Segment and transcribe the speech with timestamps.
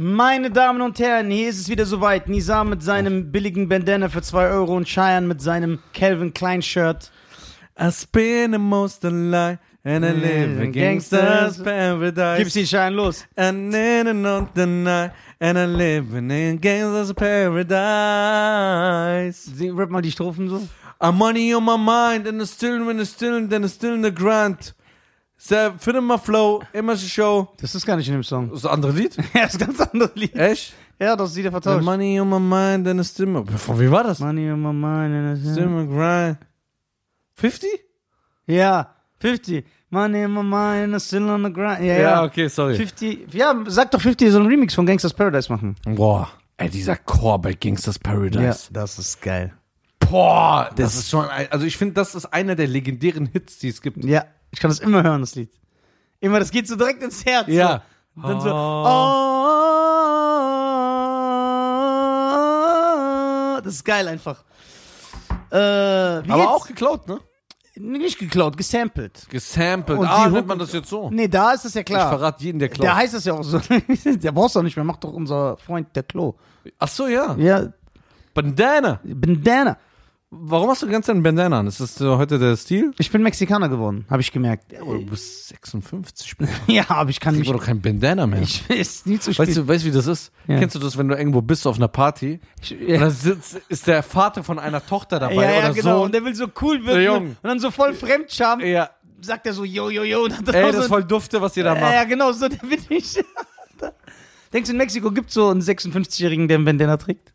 [0.00, 2.28] Meine Damen und Herren, hier ist es wieder soweit.
[2.28, 7.10] Nizar mit seinem billigen Bandana für 2 Euro und Cheyenne mit seinem Calvin Klein Shirt.
[7.76, 12.38] I spend the most alive and I live in gangster's paradise.
[12.38, 13.26] Gib's die Cheyenne los.
[13.34, 16.28] And then on the night and I live in
[16.60, 17.76] gangster's paradise.
[19.52, 20.62] Sie- Rap mal die Strophen so.
[21.00, 24.02] I'm money on my mind and it's still when it's still then it's still in
[24.02, 24.74] the grind.
[25.40, 27.48] So, finde mal Flow, immer so Show.
[27.60, 28.50] Das ist gar nicht in dem Song.
[28.50, 29.16] Das ist ein anderes Lied?
[29.34, 30.34] Ja, das ist ein ganz anderes Lied.
[30.34, 30.74] Echt?
[30.98, 31.84] Ja, das ist wieder The vertauscht.
[31.84, 34.18] money on my mind it's still Von wie war das?
[34.18, 36.38] Money on my mind Still in the grind.
[37.34, 37.68] 50?
[38.46, 39.64] Ja, 50.
[39.90, 41.80] Money in my mind and it's still on the grind.
[41.80, 42.24] Ja, Ja, ja.
[42.24, 42.74] okay, sorry.
[42.74, 43.32] 50.
[43.32, 45.76] Ja, sag doch 50 soll einen Remix von Gangsters Paradise machen.
[45.84, 48.68] Boah, ey, dieser Chor bei Gangsters Paradise.
[48.72, 49.52] das ist geil.
[50.00, 53.68] Boah, das, ist schon, ein- also ich finde, das ist einer der legendären Hits, die
[53.68, 54.04] es gibt.
[54.04, 55.50] Ja, ich kann das immer hören, das Lied.
[56.20, 57.48] Immer, das geht so direkt ins Herz.
[57.48, 57.82] Ja.
[58.16, 58.22] So.
[58.22, 58.52] Dann so.
[58.52, 59.14] Oh.
[63.62, 64.44] Das ist geil einfach.
[65.50, 66.46] Äh, Aber geht's?
[66.46, 67.20] auch geklaut, ne?
[67.80, 69.26] nicht geklaut, gesampelt.
[69.30, 69.98] Gesampelt.
[69.98, 71.10] Und ah, nennt man das jetzt so?
[71.10, 72.10] Nee, da ist das ja Ich klar.
[72.10, 72.88] verrate jeden, der klaut.
[72.88, 73.58] Da heißt das ja auch so.
[74.04, 76.34] der brauchst du auch nicht mehr, macht doch unser Freund der Klo.
[76.78, 77.34] Ach so, ja.
[77.36, 77.68] Ja,
[78.34, 79.00] Bandana.
[79.04, 79.76] Bandana.
[80.30, 81.66] Warum hast du ganz deinen Bandana an?
[81.66, 82.92] Ist das so heute der Stil?
[82.98, 84.72] Ich bin Mexikaner geworden, habe ich gemerkt.
[84.72, 86.36] Ja, aber du bist 56.
[86.36, 86.50] Bruder.
[86.66, 87.48] Ja, aber ich kann Ich mich.
[87.48, 88.42] war doch kein Bandana mehr.
[88.42, 89.48] Ich ist nie zu spät.
[89.48, 90.30] weißt, du, weißt wie das ist?
[90.46, 90.58] Ja.
[90.58, 93.54] Kennst du das, wenn du irgendwo bist auf einer Party Ich, und ja, dann sitzt,
[93.70, 95.98] ist der Vater von einer Tochter dabei ja, ja, oder genau.
[96.00, 96.04] so?
[96.04, 97.28] Und der will so cool wirken.
[97.28, 98.60] Und dann so voll Fremdscham.
[98.60, 98.90] Ja,
[99.22, 100.24] Sagt er so, yo, yo, yo.
[100.24, 101.92] Und dann ey, das ist voll dufte, was ihr da macht.
[101.92, 103.18] ja, genau, so der bin ich.
[104.52, 107.32] Denkst du, in Mexiko gibt es so einen 56-Jährigen, der einen Bandana trägt?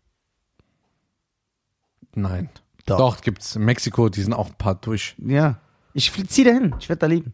[2.15, 2.49] Nein.
[2.85, 2.97] Doch.
[2.97, 3.21] Doch.
[3.21, 5.15] gibt's in Mexiko, die sind auch ein paar durch.
[5.17, 5.57] Ja.
[5.93, 6.75] Ich zieh da hin.
[6.79, 7.33] Ich werde da leben.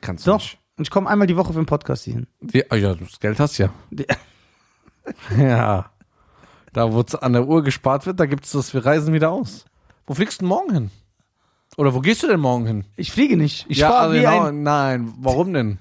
[0.00, 0.38] Kannst du Doch.
[0.38, 0.58] nicht.
[0.76, 2.26] Und ich komme einmal die Woche für den Podcast hier hin.
[2.40, 3.70] Die, ah, ja, das Geld hast du ja.
[5.38, 5.90] Ja.
[6.72, 9.64] Da, wo an der Uhr gespart wird, da gibt's das, wir reisen wieder aus.
[10.06, 10.90] Wo fliegst du denn morgen hin?
[11.76, 12.84] Oder wo gehst du denn morgen hin?
[12.96, 13.66] Ich fliege nicht.
[13.68, 14.62] Ich ja, fahre also wie genau, ein...
[14.62, 15.78] nein, warum denn?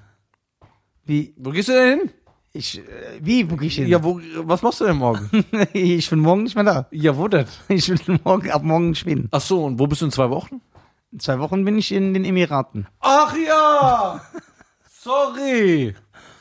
[1.06, 2.12] Wie, Wo gehst du denn hin?
[2.54, 2.84] Ich, äh,
[3.20, 3.88] wie, wo geh ich hin?
[3.88, 5.28] Ja, wo, was machst du denn morgen?
[5.74, 6.88] ich bin morgen nicht mehr da.
[6.92, 7.48] ja, wo denn?
[7.68, 9.28] Ich bin morgen, ab morgen in Schweden.
[9.32, 10.62] Ach so, und wo bist du in zwei Wochen?
[11.12, 12.88] In zwei Wochen bin ich in den Emiraten.
[13.00, 14.22] Ach ja!
[14.88, 15.96] Sorry!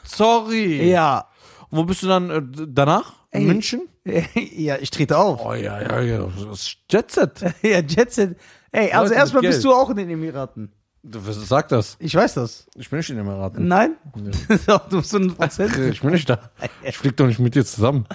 [0.04, 0.90] Sorry!
[0.90, 1.28] Ja.
[1.70, 3.14] Und wo bist du dann äh, danach?
[3.30, 3.46] In Ey.
[3.46, 3.88] München?
[4.34, 5.40] ja, ich trete auf.
[5.42, 6.28] Oh ja, ja, ja.
[6.46, 7.40] Das ist Jetset.
[7.62, 8.36] Ja, Jetset.
[8.70, 10.72] Ey, also Leute erstmal bist du auch in den Emiraten.
[11.04, 11.96] Du, was sagt das?
[11.98, 12.66] Ich weiß das.
[12.76, 13.66] Ich bin nicht in den Emiraten.
[13.66, 13.96] Nein?
[14.66, 15.76] Doch, du bist so ein Prozent.
[15.76, 16.38] Ich bin nicht da.
[16.84, 18.06] Ich flieg doch nicht mit dir zusammen.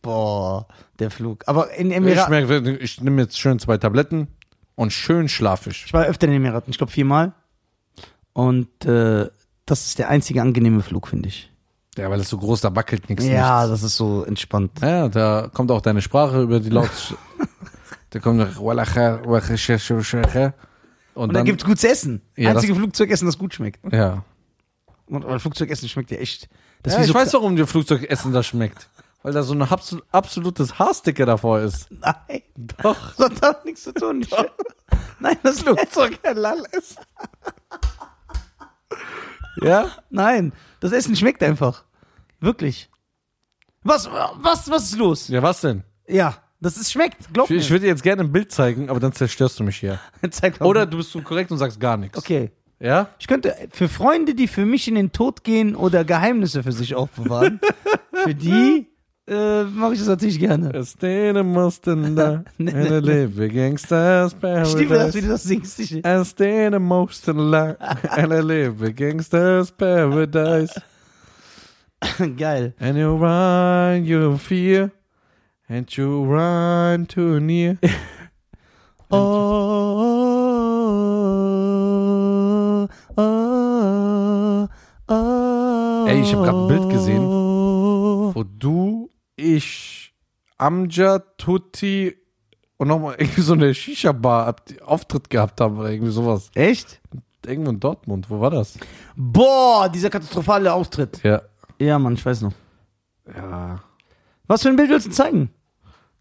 [0.00, 0.68] Boah,
[1.00, 1.42] der Flug.
[1.46, 2.30] Aber in Ich, Emiraten.
[2.30, 4.28] merke, ich nehme jetzt schön zwei Tabletten
[4.76, 5.86] und schön schlaf ich.
[5.86, 7.32] Ich war öfter in den Emiraten, ich glaube viermal.
[8.32, 9.28] Und äh,
[9.64, 11.50] das ist der einzige angenehme Flug, finde ich.
[11.98, 13.24] Ja, weil es so groß, da wackelt nichts.
[13.24, 13.70] Ja, nichts.
[13.70, 14.72] das ist so entspannt.
[14.82, 17.16] Ja, da kommt auch deine Sprache über die Laut.
[18.10, 18.60] da kommt noch
[21.16, 22.22] und, Und dann gibt's gutes Essen.
[22.36, 23.80] Ja, Einzige Flugzeugessen, das gut schmeckt.
[23.92, 24.22] ja.
[25.08, 26.48] Und aber Flugzeugessen schmeckt ja echt.
[26.82, 28.88] Das ja ich so weiß, warum dir Flugzeugessen das schmeckt.
[29.22, 31.88] Weil da so ein absol- absolutes Haarsticker davor ist.
[31.90, 32.42] Nein,
[32.82, 33.14] Doch.
[33.16, 34.26] das hat nichts zu tun.
[35.20, 36.98] Nein, das Flugzeug halal ist.
[39.62, 39.90] Ja?
[40.10, 41.84] Nein, das Essen schmeckt einfach.
[42.40, 42.90] Wirklich.
[43.82, 45.28] Was, was, was ist los?
[45.28, 45.84] Ja, was denn?
[46.08, 47.32] Ja, das ist schmeckt.
[47.32, 47.56] Glaub Ich, mir.
[47.62, 49.98] ich würde dir jetzt gerne ein Bild zeigen, aber dann zerstörst du mich hier.
[50.30, 50.66] Zeig mal.
[50.66, 52.18] Oder du bist so korrekt und sagst gar nichts.
[52.18, 52.50] Okay.
[52.78, 53.08] Ja?
[53.18, 56.94] Ich könnte für Freunde, die für mich in den Tod gehen oder Geheimnisse für sich
[56.94, 57.60] aufbewahren,
[58.24, 58.86] für die
[59.28, 60.84] äh, mache ich das natürlich gerne.
[60.84, 65.20] Stay mussten da in a live gangsters Ich liebe das, wie paradise.
[65.22, 65.80] du das singst.
[65.80, 70.80] Ich, I stay the most in line and I live a gangster's paradise.
[72.36, 72.74] geil.
[72.78, 74.92] And you run your fear
[75.68, 77.78] and you run too near.
[79.08, 79.16] Oh,
[83.16, 84.68] oh,
[85.08, 87.22] oh, Ey, ich hab grad ein Bild gesehen.
[87.22, 90.12] Wo du, ich,
[90.58, 92.14] Amjad, Tutti
[92.78, 96.50] und nochmal irgendwie so eine Shisha-Bar ab- Auftritt gehabt haben oder irgendwie sowas.
[96.54, 97.00] Echt?
[97.46, 98.28] Irgendwo in Dortmund.
[98.28, 98.76] Wo war das?
[99.14, 101.22] Boah, dieser katastrophale Auftritt.
[101.22, 101.42] Ja.
[101.78, 102.52] Ja, Mann, ich weiß noch.
[103.34, 103.80] Ja.
[104.48, 105.50] Was für ein Bild willst du zeigen?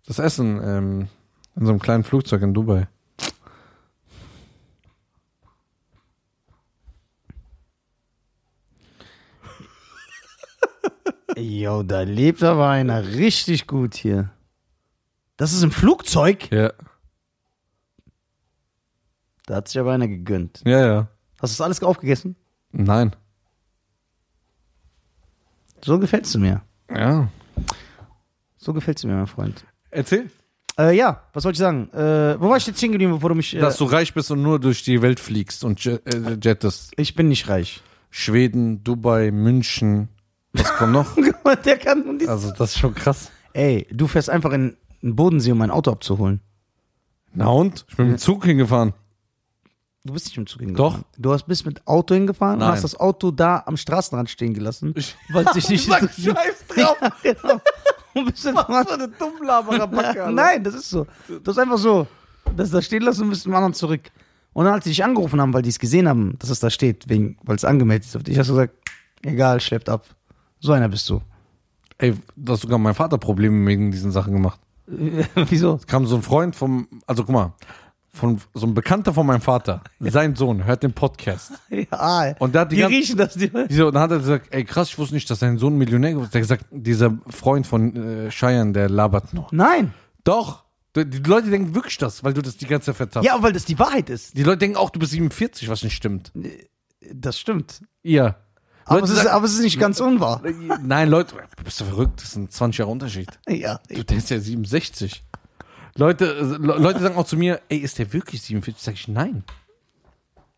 [0.07, 1.07] Das Essen ähm,
[1.55, 2.87] in so einem kleinen Flugzeug in Dubai.
[11.37, 14.31] Jo, da lebt aber einer richtig gut hier.
[15.35, 16.49] Das ist im Flugzeug?
[16.49, 16.71] Ja.
[19.45, 20.61] Da hat sich aber einer gegönnt.
[20.65, 21.07] Ja, ja.
[21.41, 22.37] Hast du das alles aufgegessen?
[22.71, 23.13] Nein.
[25.83, 26.61] So gefällst du mir.
[26.89, 27.27] Ja.
[28.57, 29.65] So gefällt's mir, mein Freund.
[29.95, 30.29] Erzähl.
[30.77, 31.89] Äh, ja, was wollte ich sagen?
[31.93, 33.55] Äh, wo war ich jetzt stehen geblieben, bevor du mich.
[33.55, 36.91] Äh, Dass du reich bist und nur durch die Welt fliegst und jet, äh, jettest.
[36.97, 37.81] ich bin nicht reich.
[38.09, 40.09] Schweden, Dubai, München.
[40.53, 41.15] Was kommt noch?
[41.65, 42.19] Der kann.
[42.27, 43.31] Also, das ist schon krass.
[43.53, 46.41] Ey, du fährst einfach in den Bodensee, um mein Auto abzuholen.
[47.33, 47.85] Na und?
[47.89, 48.93] Ich bin mit dem Zug hingefahren.
[50.05, 51.01] Du bist nicht im Zug hingefahren.
[51.01, 51.19] Doch.
[51.21, 52.69] Du hast, bist mit Auto hingefahren Nein.
[52.69, 54.93] und hast das Auto da am Straßenrand stehen gelassen.
[54.95, 56.37] Ich- weil es dich nicht Sag interessiert.
[56.37, 56.97] Scheiß drauf.
[57.23, 57.61] Ja, genau.
[58.15, 60.29] Und bist dann eine Dummlaberabacke.
[60.33, 61.05] Nein, das ist so.
[61.27, 62.07] Du hast einfach so
[62.55, 64.11] das da stehen lassen und bist zum anderen zurück.
[64.53, 66.69] Und dann, als sie dich angerufen haben, weil die es gesehen haben, dass es da
[66.69, 68.73] steht, wegen, weil es angemeldet ist dich, hast du gesagt,
[69.23, 70.05] egal, schleppt ab.
[70.59, 71.21] So einer bist du.
[71.97, 74.59] Ey, da hat sogar mein Vater Probleme wegen diesen Sachen gemacht.
[74.87, 75.79] Wieso?
[75.87, 77.53] kam so ein Freund vom, also guck mal,
[78.15, 81.51] von so ein Bekannter von meinem Vater, sein Sohn, hört den Podcast.
[81.69, 83.33] Ja, Und der hat die die ganze- riechen das.
[83.33, 86.11] Die, So, dann hat er gesagt, ey krass, ich wusste nicht, dass sein Sohn Millionär
[86.11, 86.33] ist.
[86.33, 89.51] Der hat gesagt, dieser Freund von äh, Cheyenne, der labert noch.
[89.51, 89.93] Nein.
[90.23, 90.63] Doch,
[90.95, 93.27] die Leute denken wirklich das, weil du das die ganze Zeit vertappst.
[93.27, 94.37] Ja, weil das die Wahrheit ist.
[94.37, 96.31] Die Leute denken auch, du bist 47, was nicht stimmt.
[97.13, 97.81] Das stimmt.
[98.01, 98.35] Ihr.
[98.85, 100.41] Aber, Leute es ist, sagen- aber es ist nicht ganz unwahr.
[100.83, 102.21] Nein, Leute, bist du verrückt?
[102.21, 103.27] Das sind 20 Jahre Unterschied.
[103.49, 103.79] Ja.
[103.89, 105.23] Du, der ist ja 67.
[105.97, 108.83] Leute, äh, Le- Leute sagen auch zu mir, ey, ist der wirklich 47?
[108.83, 109.43] Sag ich, nein.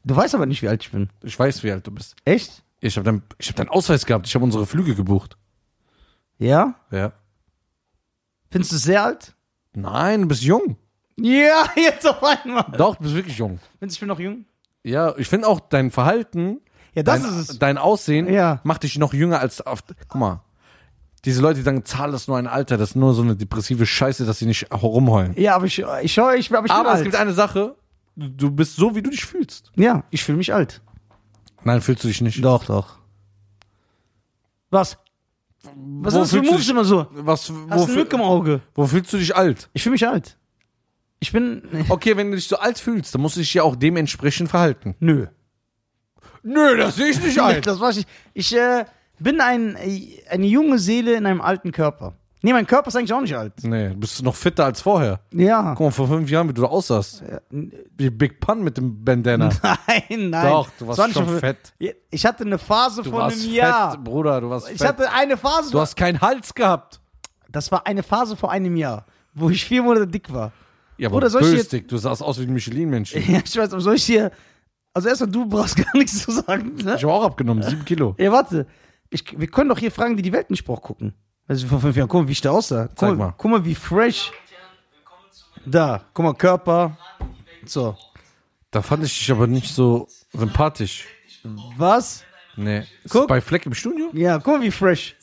[0.04, 1.10] Du weißt aber nicht, wie alt ich bin.
[1.24, 2.16] Ich weiß, wie alt du bist.
[2.26, 2.64] Echt?
[2.80, 4.26] Ich habe deinen ich hab deinen Ausweis gehabt.
[4.28, 5.38] Ich habe unsere Flüge gebucht.
[6.40, 6.76] Ja?
[6.92, 7.12] Ja.
[8.50, 9.36] Findest du es sehr alt?
[9.74, 10.78] Nein, du bist jung.
[11.20, 12.66] Ja, jetzt auf einmal.
[12.78, 13.60] Doch, du bist wirklich jung.
[13.80, 14.46] Findest du, ich bin noch jung?
[14.84, 16.62] Ja, ich finde auch dein Verhalten,
[16.94, 17.60] Ja, das dein, ist es.
[17.60, 18.62] dein Aussehen Ja.
[18.64, 19.84] macht dich noch jünger als auf.
[20.08, 20.42] Guck mal.
[21.28, 23.86] Diese Leute, die sagen, Zahl ist nur ein Alter, das ist nur so eine depressive
[23.86, 25.34] Scheiße, dass sie nicht rumheulen.
[25.38, 27.04] Ja, aber ich, ich schau, ich, aber ich bin Aber es alt.
[27.04, 27.76] gibt eine Sache,
[28.16, 29.72] du du bist so, wie du dich fühlst.
[29.76, 30.82] ja, ich fühle mich alt.
[31.64, 32.44] Nein, fühlst du dich nicht.
[32.44, 32.98] Doch, doch.
[34.70, 34.98] Was?
[35.64, 37.08] Was Wo ist das für fühlst du Moves dich- immer so?
[37.12, 38.62] Was, Hast wo, du eine Lücke im Auge?
[38.74, 39.70] wo fühlst du dich alt?
[39.74, 40.38] Ich fühle mich alt.
[41.20, 41.64] Ich bin.
[41.90, 44.96] Okay, wenn du dich so alt fühlst, dann musst du dich ja auch dementsprechend verhalten.
[45.00, 45.28] Nö.
[46.44, 48.06] Nö, das sehe ich nicht Das war ich.
[48.34, 48.86] Ich äh,
[49.20, 49.78] bin ein,
[50.30, 52.16] eine junge Seele in einem alten Körper.
[52.44, 53.54] Nee, mein Körper ist eigentlich auch nicht alt.
[53.64, 55.20] Nee, du bist noch fitter als vorher.
[55.34, 55.74] Ja.
[55.76, 57.24] Guck mal, vor fünf Jahren, wie du da aussahst.
[57.50, 59.50] Wie Big Pun mit dem Bandana.
[59.64, 60.48] Nein, nein.
[60.48, 61.74] Doch, du warst schon fett.
[62.12, 63.98] Ich hatte eine Phase Du von warst einem fett, Jahr.
[63.98, 64.88] Bruder, du warst Ich fett.
[64.88, 65.72] hatte eine Phase.
[65.72, 67.02] Du hast keinen Hals gehabt.
[67.50, 70.52] das war eine Phase vor einem Jahr, wo ich vier Monate dick war.
[71.00, 71.88] Ja, aber Bruder, soll ich dick.
[71.88, 73.24] Du sahst aus wie ein Michelin-Männchen.
[73.34, 74.32] Ja, ich weiß, aber soll ich hier.
[74.94, 76.76] Also erstmal, du brauchst gar nichts zu sagen.
[76.84, 76.96] Ne?
[76.96, 78.16] Ich habe auch abgenommen, sieben Kilo.
[78.20, 78.68] Ja, warte.
[79.10, 81.14] Ich, wir können doch hier Fragen, die die Welt nicht braucht, gucken.
[81.48, 82.88] Also vor fünf Jahren, guck mal, wie ich da aussah.
[82.88, 84.32] Guck Zeig mal, guck mal, wie fresh.
[85.66, 86.98] Da, guck mal, Körper.
[87.66, 87.96] So.
[88.72, 91.08] Da fand ich dich aber nicht so sympathisch.
[91.78, 92.24] Was?
[92.58, 92.84] Nee.
[93.10, 93.28] Guck.
[93.28, 94.10] bei Fleck im Studio?
[94.14, 95.16] Ja, guck mal, wie fresh.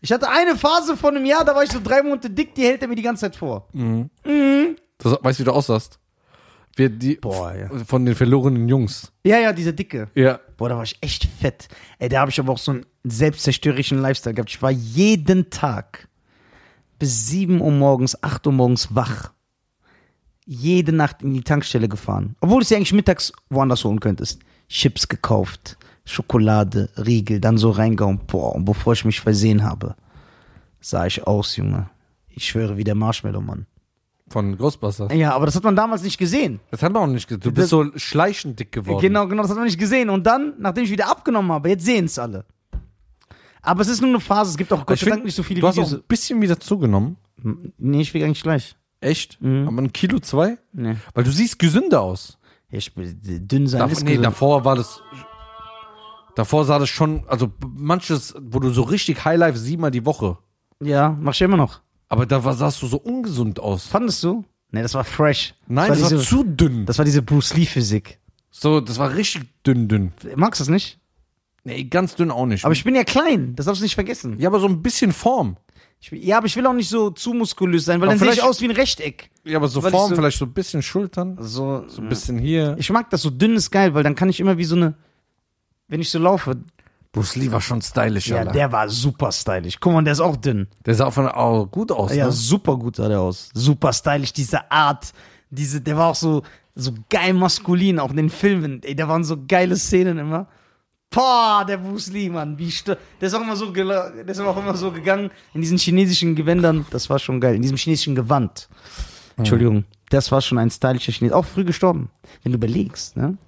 [0.00, 2.62] Ich hatte eine Phase von einem Jahr, da war ich so drei Monate dick, die
[2.64, 3.68] hält er mir die ganze Zeit vor.
[4.98, 5.98] Das, weißt du, wie du aussahst?
[6.76, 7.68] Wir, die, Boah, ja.
[7.84, 9.12] Von den verlorenen Jungs.
[9.24, 10.08] Ja, ja, diese Dicke.
[10.14, 10.40] Ja.
[10.56, 11.68] Boah, da war ich echt fett.
[11.98, 14.50] Ey, da habe ich aber auch so einen selbstzerstörerischen Lifestyle gehabt.
[14.50, 16.08] Ich war jeden Tag
[16.98, 19.32] bis 7 Uhr morgens, 8 Uhr morgens wach.
[20.46, 22.36] Jede Nacht in die Tankstelle gefahren.
[22.40, 24.40] Obwohl du sie eigentlich mittags woanders holen könntest.
[24.68, 28.20] Chips gekauft, Schokolade, Riegel, dann so reingehauen.
[28.26, 29.94] Boah, und bevor ich mich versehen habe,
[30.80, 31.88] sah ich aus, Junge.
[32.28, 33.66] Ich schwöre, wie der Marshmallow-Mann.
[34.28, 35.12] Von Ghostbusters.
[35.12, 36.60] Ja, aber das hat man damals nicht gesehen.
[36.70, 37.42] Das hat man auch nicht gesehen.
[37.42, 39.00] Du bist so schleichend dick geworden.
[39.00, 40.08] Genau, genau, das hat man nicht gesehen.
[40.08, 42.46] Und dann, nachdem ich wieder abgenommen habe, jetzt sehen es alle.
[43.60, 45.60] Aber es ist nur eine Phase, es gibt auch Gott sei Dank nicht so viele
[45.60, 46.00] du hast auch Videos.
[46.00, 47.16] ein bisschen wieder zugenommen.
[47.78, 48.76] Nee, ich wiege eigentlich gleich.
[49.00, 49.40] Echt?
[49.42, 49.68] Mhm.
[49.68, 50.58] Aber ein Kilo zwei?
[50.72, 50.96] Nee.
[51.12, 52.38] Weil du siehst gesünder aus.
[52.70, 54.24] Ja, ich bin dünn sein Dav nee, gesund.
[54.24, 55.02] davor war das.
[56.34, 60.38] Davor sah das schon, also manches, wo du so richtig Highlife siebenmal die Woche.
[60.80, 61.80] Ja, mach ich immer noch.
[62.08, 63.86] Aber da war, sahst du so ungesund aus.
[63.86, 64.44] Fandest du?
[64.70, 65.54] Nee, das war fresh.
[65.66, 66.86] Nein, das das war, war diese, zu dünn.
[66.86, 68.18] das war diese Bruce Lee Physik.
[68.50, 70.12] So, das war richtig dünn, dünn.
[70.36, 70.98] Magst du das nicht?
[71.64, 72.64] Nee, ganz dünn auch nicht.
[72.64, 74.38] Aber ich bin ja klein, das darfst du nicht vergessen.
[74.38, 75.56] ja, aber so ein bisschen Form.
[76.10, 78.28] Bin- ja, aber ich will auch nicht so zu muskulös sein, weil Aber dann sehe
[78.28, 79.30] ich vielleicht- aus wie ein Rechteck.
[79.44, 82.36] Ja, aber so Weil Form, so- vielleicht so ein bisschen Schultern, So, so ein bisschen
[82.38, 82.76] hier.
[82.78, 84.94] Ich mag das so dünn ist geil, weil dann kann ich immer wie so eine,
[85.88, 86.56] wenn ich so laufe,
[87.14, 88.50] Bruce Lee war schon stylisch, ja, Alter.
[88.50, 89.78] der war super stylisch.
[89.78, 90.66] Guck mal, der ist auch dünn.
[90.84, 92.32] Der sah von oh, gut aus, Ja, ne?
[92.32, 93.50] super gut sah der aus.
[93.54, 95.12] Super stylisch, diese Art,
[95.48, 96.42] diese, der war auch so,
[96.74, 98.82] so geil maskulin, auch in den Filmen.
[98.82, 100.48] Ey, da waren so geile Szenen immer.
[101.08, 104.56] Boah, der Bruce Lee, Mann, wie st Der ist auch immer so, der ist auch
[104.56, 106.84] immer so gegangen in diesen chinesischen Gewändern.
[106.90, 107.54] Das war schon geil.
[107.54, 108.68] In diesem chinesischen Gewand.
[109.36, 109.84] Entschuldigung.
[110.10, 111.32] Das war schon ein stylischer Chines.
[111.32, 112.10] Auch früh gestorben.
[112.42, 113.38] Wenn du überlegst, ne?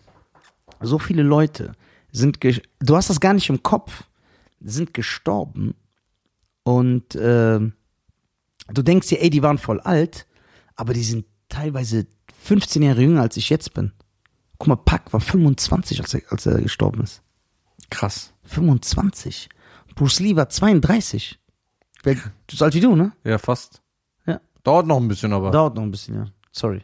[0.81, 1.73] So viele Leute
[2.13, 4.05] sind, du hast das gar nicht im Kopf,
[4.61, 5.75] sind gestorben
[6.63, 7.75] Und ähm,
[8.69, 10.27] du denkst dir, ey, die waren voll alt,
[10.75, 12.07] aber die sind teilweise
[12.43, 13.93] 15 Jahre jünger, als ich jetzt bin.
[14.59, 17.23] Guck mal, Pack war 25, als er, als er gestorben ist.
[17.91, 18.33] Krass.
[18.45, 19.49] 25.
[19.95, 21.39] Bruce Lee war 32.
[22.03, 22.17] Wer,
[22.51, 23.13] so alt wie du, ne?
[23.25, 23.83] Ja, fast.
[24.27, 24.41] Ja.
[24.63, 25.51] Dauert noch ein bisschen, aber.
[25.51, 26.27] Dauert noch ein bisschen, ja.
[26.53, 26.83] Sorry.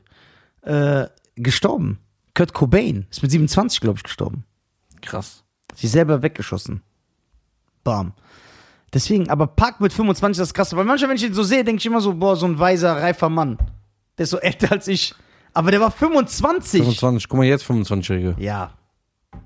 [0.62, 1.98] Äh, gestorben.
[2.34, 4.44] Kurt Cobain ist mit 27, glaube ich, gestorben.
[5.02, 5.44] Krass.
[5.74, 6.82] Sich selber weggeschossen.
[7.84, 8.12] Bam.
[8.92, 11.64] Deswegen, aber Park mit 25 das ist krass, weil manchmal, wenn ich ihn so sehe,
[11.64, 13.58] denke ich immer so, boah, so ein weiser, reifer Mann.
[14.18, 15.14] Der ist so älter als ich.
[15.54, 16.80] Aber der war 25.
[16.80, 17.28] 25.
[17.28, 18.36] Guck mal, jetzt 25-Jährige.
[18.38, 18.72] Ja,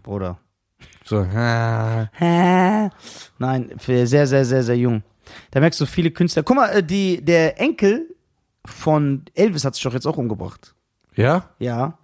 [0.03, 0.39] Bruder.
[1.05, 2.09] So, ah.
[2.13, 2.91] Hä?
[3.39, 5.03] Nein, sehr, sehr, sehr, sehr jung.
[5.51, 6.43] Da merkst du viele Künstler.
[6.43, 8.15] Guck mal, äh, die, der Enkel
[8.65, 10.75] von Elvis hat sich doch jetzt auch umgebracht.
[11.15, 11.51] Ja?
[11.59, 11.99] Ja.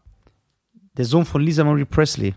[0.97, 2.35] Der Sohn von Lisa Marie Presley.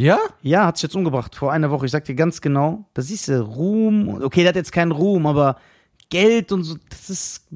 [0.00, 0.18] Ja?
[0.40, 1.84] Ja, hat sich jetzt umgebracht vor einer Woche.
[1.84, 2.86] Ich sag dir ganz genau.
[2.94, 4.22] Da siehst du Ruhm.
[4.22, 5.56] Okay, der hat jetzt keinen Ruhm, aber
[6.08, 6.76] Geld und so.
[6.88, 7.46] Das ist.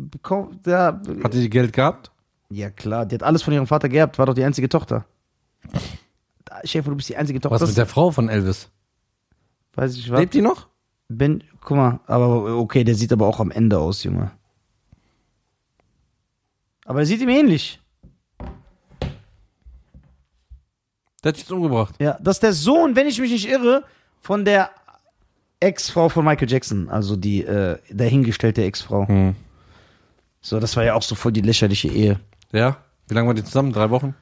[0.66, 2.10] Ja, Hatte die Geld gehabt?
[2.50, 4.18] ja klar, die hat alles von ihrem Vater geerbt.
[4.18, 5.06] War doch die einzige Tochter.
[6.44, 7.60] Da, Schäfer, du bist die einzige Tochter.
[7.62, 8.68] Was mit der Frau von Elvis?
[9.72, 10.20] Weiß ich was.
[10.20, 10.68] Lebt die noch?
[11.08, 14.30] Ben, guck mal, aber okay, der sieht aber auch am Ende aus, Junge.
[16.84, 17.80] Aber er sieht ihm ähnlich.
[21.24, 21.94] Der hat sich jetzt umgebracht.
[21.98, 23.82] Ja, das ist der Sohn, wenn ich mich nicht irre,
[24.20, 24.70] von der
[25.60, 29.08] Ex-Frau von Michael Jackson, also die äh, dahingestellte Ex-Frau.
[29.08, 29.34] Hm.
[30.42, 32.20] So, das war ja auch so voll die lächerliche Ehe.
[32.52, 32.76] Ja?
[33.08, 33.72] Wie lange waren die zusammen?
[33.72, 34.14] Drei Wochen?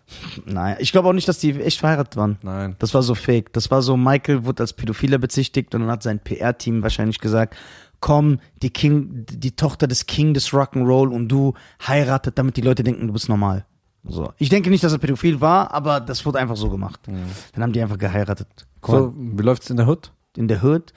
[0.45, 2.39] Nein, ich glaube auch nicht, dass die echt verheiratet waren.
[2.43, 2.77] Nein.
[2.79, 3.53] Das war so fake.
[3.53, 7.57] Das war so, Michael wurde als Pädophiler bezichtigt und dann hat sein PR-Team wahrscheinlich gesagt,
[8.01, 11.55] komm, die King, die Tochter des King des Rock'n'Roll und du
[11.87, 13.65] heiratet, damit die Leute denken, du bist normal.
[14.05, 14.33] So.
[14.39, 17.01] Ich denke nicht, dass er pädophil war, aber das wurde einfach so gemacht.
[17.07, 18.49] Dann haben die einfach geheiratet.
[18.87, 20.11] Mal, So, wie läuft's in der Hood?
[20.37, 20.93] in der Hood.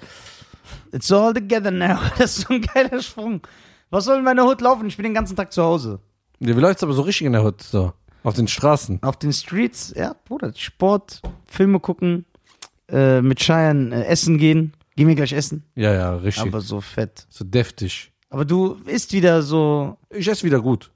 [0.91, 2.00] It's all together now.
[2.17, 3.41] Das ist so ein geiler Sprung.
[3.89, 4.88] Was soll in meiner Hood laufen?
[4.88, 6.00] Ich bin den ganzen Tag zu Hause.
[6.39, 7.62] Ja, wie läuft's aber so richtig in der Hood?
[7.62, 7.93] So.
[8.24, 9.03] Auf den Straßen.
[9.03, 12.25] Auf den Streets, ja, Bruder, Sport, Filme gucken,
[12.89, 14.74] äh, mit Scheiern äh, essen gehen.
[14.95, 15.63] Gehen wir gleich essen?
[15.75, 16.47] Ja, ja, richtig.
[16.47, 17.27] Aber so fett.
[17.29, 18.12] so deftig.
[18.29, 19.97] Aber du isst wieder so.
[20.09, 20.91] Ich esse wieder gut.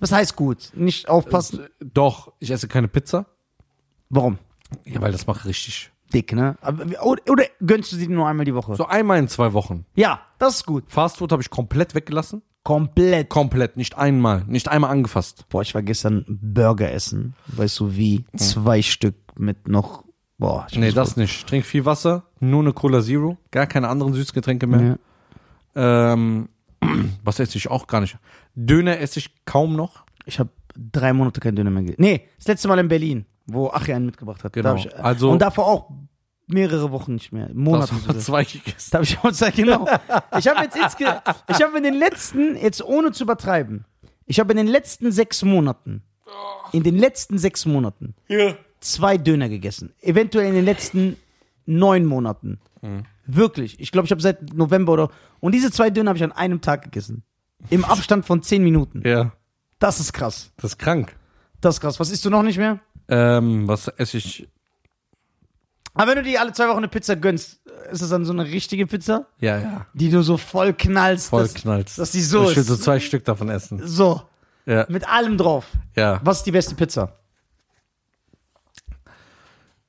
[0.00, 0.72] Was heißt gut?
[0.74, 1.66] Nicht aufpassen.
[1.80, 3.26] Doch, ich esse keine Pizza.
[4.08, 4.38] Warum?
[4.84, 5.92] Ja, weil das macht richtig.
[6.12, 6.56] Dick, ne?
[6.60, 8.74] Aber, oder, oder gönnst du sie nur einmal die Woche?
[8.74, 9.86] So einmal in zwei Wochen.
[9.94, 10.84] Ja, das ist gut.
[10.88, 12.42] Fastfood habe ich komplett weggelassen.
[12.64, 13.28] Komplett.
[13.28, 14.44] Komplett, nicht einmal.
[14.46, 15.48] Nicht einmal angefasst.
[15.48, 17.34] Boah, ich war gestern Burger essen.
[17.46, 18.24] Weißt du wie?
[18.36, 20.04] Zwei Stück mit noch.
[20.36, 21.36] Boah, ich Nee, das nicht.
[21.36, 24.98] Ich trinke viel Wasser, nur eine Cola Zero, gar keine anderen Süßgetränke mehr.
[25.74, 26.12] Ja.
[26.12, 26.48] Ähm,
[27.24, 28.16] was esse ich auch gar nicht.
[28.54, 30.04] Döner esse ich kaum noch.
[30.26, 32.02] Ich habe drei Monate kein Döner mehr gegessen.
[32.02, 34.56] Nee, das letzte Mal in Berlin, wo Achie einen mitgebracht hat.
[34.56, 34.74] Da Genau.
[34.76, 35.90] ich, Also- und davor auch
[36.46, 37.48] mehrere Wochen nicht mehr.
[37.52, 37.94] Monate.
[37.94, 38.88] Das war zwei gegessen.
[38.90, 39.86] Da habe ich auch gesagt, genau.
[40.38, 43.84] Ich habe jetzt insge ich habe in den letzten, jetzt ohne zu übertreiben,
[44.26, 46.02] ich habe in den letzten sechs Monaten,
[46.72, 48.54] in den letzten sechs Monaten Ja.
[48.80, 49.92] zwei Döner gegessen.
[50.00, 51.16] Eventuell in den letzten
[51.66, 52.58] neun Monaten.
[53.36, 53.78] Wirklich.
[53.80, 55.10] Ich glaube, ich habe seit November oder.
[55.40, 57.22] Und diese zwei Döner habe ich an einem Tag gegessen.
[57.68, 59.02] Im Abstand von zehn Minuten.
[59.06, 59.32] Ja,
[59.78, 60.52] Das ist krass.
[60.56, 61.14] das ist krank.
[61.60, 62.00] Das ist krass.
[62.00, 62.80] Was isst du noch nicht mehr?
[63.08, 64.48] Ähm, was esse ich?
[65.92, 67.60] Aber wenn du dir alle zwei Wochen eine Pizza gönnst,
[67.90, 69.86] ist das dann so eine richtige Pizza, Ja, ja.
[69.92, 71.28] die du so voll knallst?
[71.30, 71.98] Voll dass, knallt.
[71.98, 72.68] dass die so Ich will ist.
[72.68, 73.80] so zwei Stück davon essen.
[73.86, 74.22] So,
[74.66, 75.66] Ja, mit allem drauf.
[75.96, 76.20] ja.
[76.24, 77.16] Was ist die beste Pizza?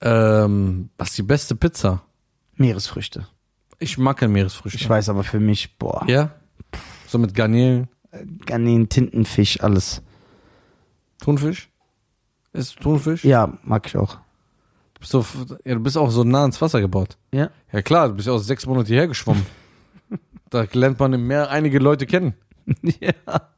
[0.02, 2.02] Ähm, was ist die beste Pizza?
[2.56, 3.28] Meeresfrüchte.
[3.80, 4.78] Ich mag keine Meeresfrüchte.
[4.78, 6.32] Ich weiß aber für mich, boah, Ja?
[7.08, 7.90] So mit Garnelen,
[8.46, 10.02] Garnelen, Tintenfisch, alles.
[11.20, 11.70] Thunfisch?
[12.54, 13.24] Ist Thunfisch?
[13.26, 14.16] Ja, mag ich auch.
[14.94, 15.26] Du bist, so,
[15.66, 17.18] ja, du bist auch so nah ins Wasser gebaut.
[17.34, 17.50] Ja?
[17.72, 19.46] Ja klar, du bist ja auch sechs Monate hierher geschwommen.
[20.50, 22.34] da lernt man im Meer einige Leute kennen.
[22.82, 23.50] ja.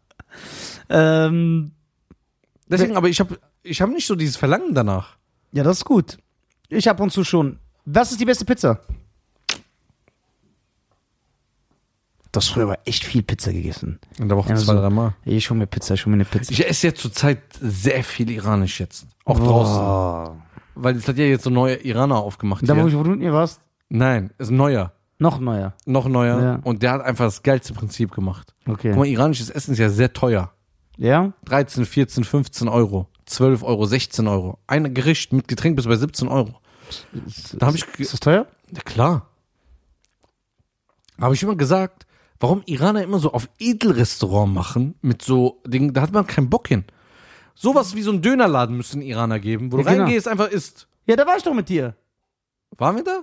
[0.90, 1.72] Ähm,
[2.68, 5.18] Deswegen, aber ich habe ich hab nicht so dieses Verlangen danach.
[5.52, 6.18] ja, das ist gut.
[6.70, 7.60] Ich ab und zu schon.
[7.86, 8.80] Was ist die beste Pizza?
[12.32, 14.00] Das früher war echt viel Pizza gegessen.
[14.18, 14.80] In der Woche Ja, zwei, so.
[14.80, 15.14] dreimal.
[15.24, 16.52] Ich hol mir Pizza, ich hol mir eine Pizza.
[16.52, 19.06] Ich esse jetzt zurzeit sehr viel Iranisch jetzt.
[19.26, 19.76] Auch draußen.
[19.76, 20.38] Boah.
[20.76, 22.68] Weil es hat ja jetzt so neue Iraner aufgemacht.
[22.68, 23.62] Da, wo, ich, wo du mit mir warst?
[23.90, 24.94] Nein, ist ein neuer.
[25.20, 25.74] Noch neuer.
[25.86, 26.42] Noch neuer.
[26.42, 26.60] Ja.
[26.64, 28.56] Und der hat einfach das geilste Prinzip gemacht.
[28.68, 28.90] Okay.
[28.90, 30.52] Guck mal, iranisches Essen ist ja sehr teuer.
[30.98, 31.34] Ja?
[31.46, 33.08] 13, 14, 15 Euro.
[33.28, 34.58] 12 Euro, 16 Euro.
[34.66, 36.56] Ein Gericht mit Getränk bis bei 17 Euro.
[37.54, 38.48] Da habe ich, Ist das teuer?
[38.72, 39.28] ja klar.
[41.20, 42.06] Habe ich immer gesagt,
[42.40, 46.68] warum Iraner immer so auf Edelrestaurant machen mit so Dingen, da hat man keinen Bock
[46.68, 46.86] hin.
[47.56, 50.04] Sowas wie so ein Dönerladen müsste ein Iraner geben, wo du Ja, genau.
[50.06, 50.88] reingehst, einfach isst.
[51.06, 51.96] Ja, da war ich doch mit dir.
[52.78, 53.20] Waren wir da?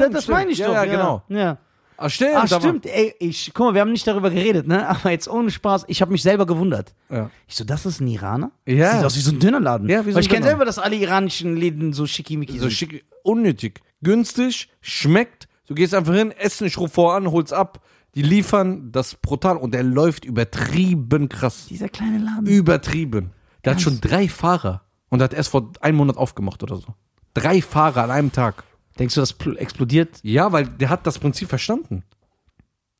[0.00, 0.36] da- das stimmt.
[0.36, 0.74] meine ich ja, doch.
[0.74, 1.22] Ja, genau.
[1.28, 1.58] Ja.
[1.96, 2.34] Ah, stimmt.
[2.34, 4.88] War- stimmt, ey, ich, guck mal, wir haben nicht darüber geredet, ne?
[4.88, 6.94] Aber jetzt ohne Spaß, ich habe mich selber gewundert.
[7.10, 7.30] Ja.
[7.46, 8.50] Ich so, das ist ein Iraner?
[8.66, 8.96] Ja.
[8.96, 9.88] Sieht aus wie so ein Dönerladen.
[9.88, 12.72] Ja, wie so Weil ich kenne selber, dass alle iranischen Läden so schickimicki So sind.
[12.72, 13.80] schick, unnötig.
[14.02, 15.48] Günstig, schmeckt.
[15.66, 17.80] Du gehst einfach hin, essen, ich ruf voran, hol's ab.
[18.14, 21.66] Die liefern das brutal und der läuft übertrieben krass.
[21.70, 22.46] Dieser kleine Laden.
[22.46, 23.30] Übertrieben.
[23.64, 26.94] Der hat schon drei Fahrer und hat erst vor einem Monat aufgemacht oder so.
[27.32, 28.64] Drei Fahrer an einem Tag.
[28.98, 30.18] Denkst du, das pl- explodiert?
[30.22, 32.04] Ja, weil der hat das Prinzip verstanden.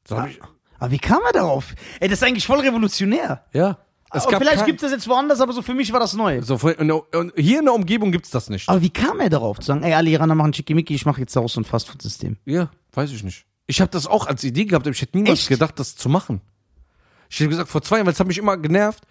[0.09, 0.41] So hab ich,
[0.79, 1.75] Aber wie kam er darauf?
[2.01, 3.45] Ey, das ist eigentlich voll revolutionär.
[3.53, 3.79] ja.
[4.15, 6.13] Es aber vielleicht kein- gibt es das jetzt woanders, aber so für mich war das
[6.13, 6.43] neu.
[6.43, 8.69] so, und, hier in der Umgebung gibt's das nicht.
[8.69, 9.59] Aber wie kam er darauf?
[9.59, 12.37] Zu sagen, ey, alle Iraner machen Schickimicki, ich mache jetzt daraus so ein Fastfood-System.
[12.45, 13.47] Ja, weiß ich nicht.
[13.67, 15.49] Ich habe das auch als Idee gehabt, aber ich hätte niemals Echt?
[15.49, 16.43] gedacht, das zu machen.
[17.31, 19.03] Ich hätte gesagt, vor zwei Jahren, weil es hat mich immer genervt,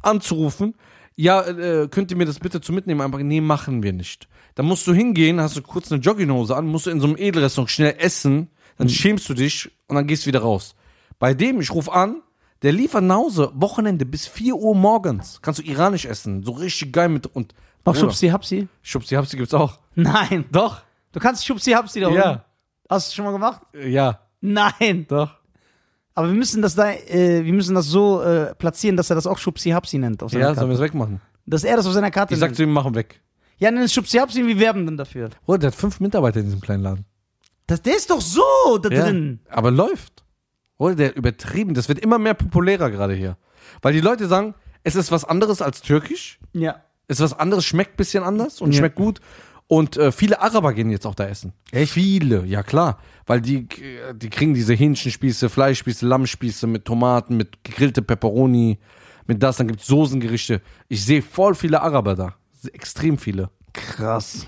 [0.00, 0.74] anzurufen,
[1.20, 3.00] ja, äh, könnt ihr mir das bitte zu mitnehmen?
[3.00, 4.28] Einfach, nee, machen wir nicht.
[4.54, 7.16] Dann musst du hingehen, hast du kurz eine Jogginghose an, musst du in so einem
[7.16, 10.76] Edelrestaurant schnell essen, dann schämst du dich und dann gehst du wieder raus.
[11.18, 12.22] Bei dem, ich rufe an,
[12.62, 15.40] der liefert nach Hause, Wochenende bis 4 Uhr morgens.
[15.42, 18.68] Kannst du iranisch essen, so richtig geil mit und Bruder, Schubsi Hapsi?
[18.82, 19.80] Schubsi Hapsi gibt's auch.
[19.96, 20.44] Nein.
[20.52, 20.82] Doch.
[21.12, 22.30] Du kannst Schubsi Hapsi da Ja.
[22.30, 22.40] oben.
[22.88, 23.62] Hast du schon mal gemacht?
[23.74, 25.06] Ja, Nein.
[25.08, 25.37] doch.
[26.18, 29.26] Aber wir müssen das da, äh, wir müssen das so äh, platzieren, dass er das
[29.28, 30.68] auch Schubsi Hapsi nennt auf seiner Ja, sollen Karte.
[30.70, 31.20] wir es wegmachen?
[31.46, 32.56] Dass er das auf seiner Karte Ich sag nennt.
[32.56, 33.20] zu ihm, machen weg.
[33.58, 35.30] Ja, nenn es Schubsi Hapsi und wir werben dann dafür.
[35.46, 37.04] Oh, der hat fünf Mitarbeiter in diesem kleinen Laden.
[37.68, 38.42] Das, der ist doch so
[38.82, 39.38] da drin.
[39.48, 40.24] Aber läuft.
[40.76, 41.74] Oder der übertrieben.
[41.74, 43.36] Das wird immer mehr populärer gerade hier.
[43.82, 46.40] Weil die Leute sagen, es ist was anderes als türkisch.
[46.52, 46.82] Ja.
[47.06, 48.78] Es ist was anderes, schmeckt ein bisschen anders und Ja.
[48.78, 49.20] schmeckt gut.
[49.68, 51.52] Und äh, viele Araber gehen jetzt auch da essen.
[51.72, 51.92] Echt?
[51.92, 52.98] Viele, ja klar.
[53.26, 58.78] Weil die, äh, die kriegen diese Hähnchenspieße, Fleischspieße, Lammspieße mit Tomaten, mit gegrillte Peperoni,
[59.26, 59.58] mit das.
[59.58, 60.62] Dann gibt's Soßengerichte.
[60.88, 62.34] Ich sehe voll viele Araber da.
[62.72, 63.50] Extrem viele.
[63.74, 64.46] Krass.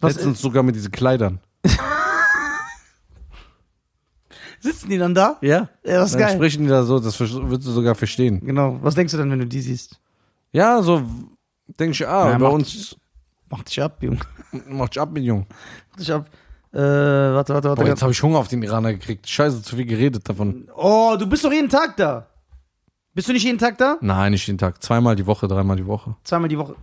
[0.00, 1.40] Was Letztens sogar mit diesen Kleidern.
[4.60, 5.38] Sitzen die dann da?
[5.40, 5.68] Ja?
[5.84, 6.36] Ja, das ist Dann geil.
[6.36, 8.40] sprechen die da so, das würdest du sogar verstehen.
[8.44, 8.78] Genau.
[8.82, 10.00] Was denkst du denn, wenn du die siehst?
[10.52, 11.02] Ja, so
[11.78, 12.96] denke ich, ah, Ja, bei uns
[13.56, 14.20] Mach dich ab, Junge.
[14.68, 15.46] macht ich ab mit Jung.
[15.90, 16.28] Mach dich ab.
[16.72, 17.82] Äh, warte, warte, warte.
[17.82, 19.26] Boah, jetzt habe ich Hunger auf den Iraner gekriegt.
[19.28, 20.68] Scheiße, zu viel geredet davon.
[20.76, 22.26] oh, du bist doch jeden Tag da.
[23.14, 23.96] Bist du nicht jeden Tag da?
[24.02, 24.82] Nein, nicht jeden Tag.
[24.82, 26.16] Zweimal die Woche, dreimal die Woche.
[26.22, 26.76] Zweimal die Woche.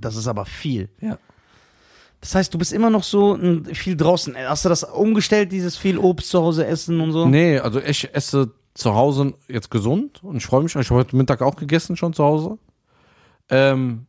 [0.00, 0.88] Das ist aber viel.
[1.00, 1.16] Ja.
[2.20, 3.38] Das heißt, du bist immer noch so
[3.72, 4.34] viel draußen.
[4.36, 7.28] Hast du das umgestellt, dieses viel Obst zu Hause essen und so?
[7.28, 10.74] Nee, also ich esse zu Hause jetzt gesund und ich freue mich.
[10.74, 12.58] Ich habe heute Mittag auch gegessen schon zu Hause.
[13.48, 14.05] Ähm,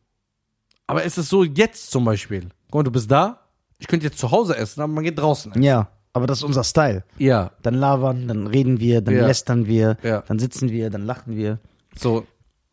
[0.88, 2.48] aber es ist so jetzt zum Beispiel.
[2.70, 3.40] Guck mal, du bist da.
[3.78, 5.52] Ich könnte jetzt zu Hause essen, aber man geht draußen.
[5.52, 5.62] essen.
[5.62, 7.04] Ja, aber das ist unser Style.
[7.18, 9.26] Ja, Dann labern, dann reden wir, dann Ja.
[9.26, 10.22] lästern wir, Ja.
[10.26, 11.60] dann sitzen wir, dann lachen wir.
[11.96, 12.26] so,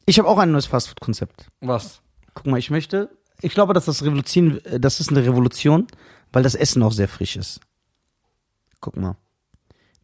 [0.07, 1.47] Ich habe auch ein neues Fastfood-Konzept.
[1.61, 2.01] was?
[2.33, 3.09] Guck mal, ich möchte,
[3.41, 5.85] ich glaube, dass das Revolution, äh, das ist eine Revolution,
[6.33, 7.59] weil das Essen auch sehr frisch ist.
[8.81, 9.15] Guck mal.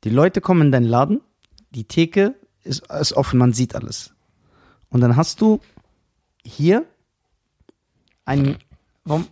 [0.04, 1.22] Die Leute kommen in deinen Laden,
[1.72, 4.14] die Theke ist, ist offen, man sieht alles.
[4.90, 5.60] Und dann hast du
[6.44, 6.86] hier
[8.32, 8.58] ein,
[9.06, 9.28] warum,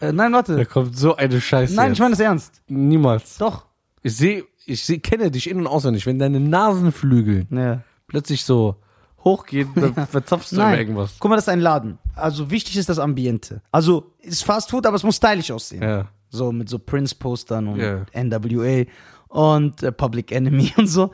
[0.00, 0.66] äh, äh, nein, Da warte.
[0.66, 1.74] kommt so eine Scheiße.
[1.74, 1.94] Nein, jetzt.
[1.96, 2.62] ich meine das ernst.
[2.68, 3.38] Niemals.
[3.38, 3.66] Doch.
[4.02, 6.06] Ich sehe, ich seh, kenne dich in- und auswendig.
[6.06, 7.82] Wenn deine Nasenflügel Ja.
[8.08, 8.76] plötzlich so
[9.24, 10.68] hochgehen, dann verzapfst du Nein.
[10.72, 11.14] immer irgendwas.
[11.18, 11.98] Guck mal, das ist ein Laden.
[12.16, 13.62] Also wichtig ist das Ambiente.
[13.70, 15.82] Also ist Fast Food, aber es muss stylisch aussehen.
[15.82, 16.08] Ja.
[16.30, 18.04] So mit so Prince-Postern und Ja.
[18.12, 18.84] NWA
[19.28, 21.12] und äh, Public Enemy und so.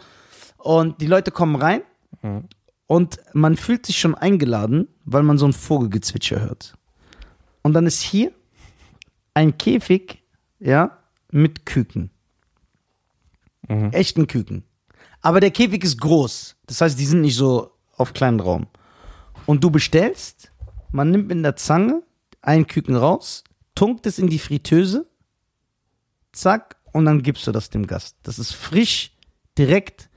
[0.57, 1.83] Und die Leute kommen rein
[2.23, 2.45] Mhm.
[2.87, 6.75] und man fühlt sich schon eingeladen, weil man so ein Vogelgezwitscher hört.
[7.63, 8.33] Und dann ist hier
[9.35, 10.23] ein Käfig,
[10.59, 10.99] ja,
[11.31, 12.11] mit Küken.
[13.69, 13.91] Mhm.
[13.93, 14.65] Echten Küken.
[15.21, 16.57] Aber der Käfig ist groß.
[16.67, 18.69] Das heißt, die sind nicht so auf kleinen Raum.
[19.47, 20.53] Und du bestellst,
[20.91, 22.03] man nimmt mit der Zange
[22.41, 23.45] einen Küken raus,
[23.75, 25.07] tunkt es in die Fritteuse,
[26.33, 28.17] zack, und dann gibst du das dem Gast.
[28.23, 29.17] Das ist frisch,
[29.57, 30.09] direkt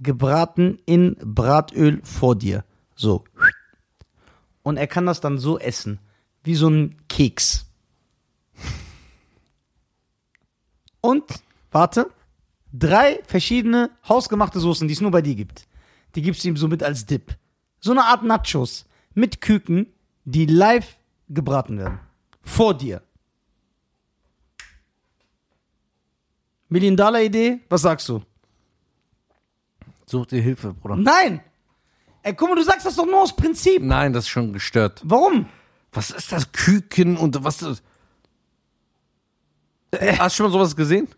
[0.00, 2.64] gebraten in Bratöl vor dir.
[2.94, 3.24] So.
[4.62, 6.00] Und er kann das dann so essen,
[6.44, 7.66] wie so ein Keks.
[11.00, 11.24] Und,
[11.70, 12.10] warte,
[12.72, 15.66] drei verschiedene hausgemachte Soßen, die es nur bei dir gibt.
[16.14, 17.36] Die gibst du ihm so mit als Dip.
[17.80, 19.92] So eine Art Nachos mit Küken,
[20.24, 20.96] die live
[21.28, 22.00] gebraten werden.
[22.42, 23.02] Vor dir.
[26.68, 27.60] Million-Dollar-Idee?
[27.68, 28.22] Was sagst du?
[30.06, 30.96] Such dir Hilfe, Bruder.
[30.96, 31.40] Nein!
[32.22, 33.82] Ey, guck mal, du sagst das doch nur aus Prinzip.
[33.82, 35.02] Nein, das ist schon gestört.
[35.04, 35.46] Warum?
[35.94, 36.52] Was ist das?
[36.52, 37.82] Küken und was ist
[40.18, 41.08] Hast du schon mal sowas gesehen?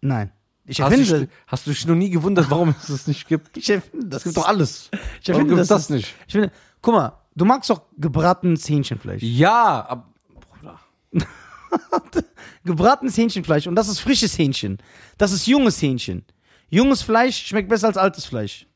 [0.00, 0.32] Nein.
[0.66, 3.56] Ich Hast, erfinde, du, hast du dich noch nie gewundert, warum es das nicht gibt?
[3.56, 4.18] ich erfinde das.
[4.20, 4.88] Es gibt doch alles.
[4.92, 6.14] Ich Warum erfinde gibt's das, das nicht?
[6.26, 9.22] Ich finde, guck mal, du magst doch gebratenes Hähnchenfleisch.
[9.22, 10.08] Ja, aber,
[10.52, 10.78] Bruder.
[12.64, 14.78] Gebratenes Hähnchenfleisch und das ist frisches Hähnchen.
[15.18, 16.24] Das ist junges Hähnchen.
[16.68, 18.66] Junges Fleisch schmeckt besser als altes Fleisch.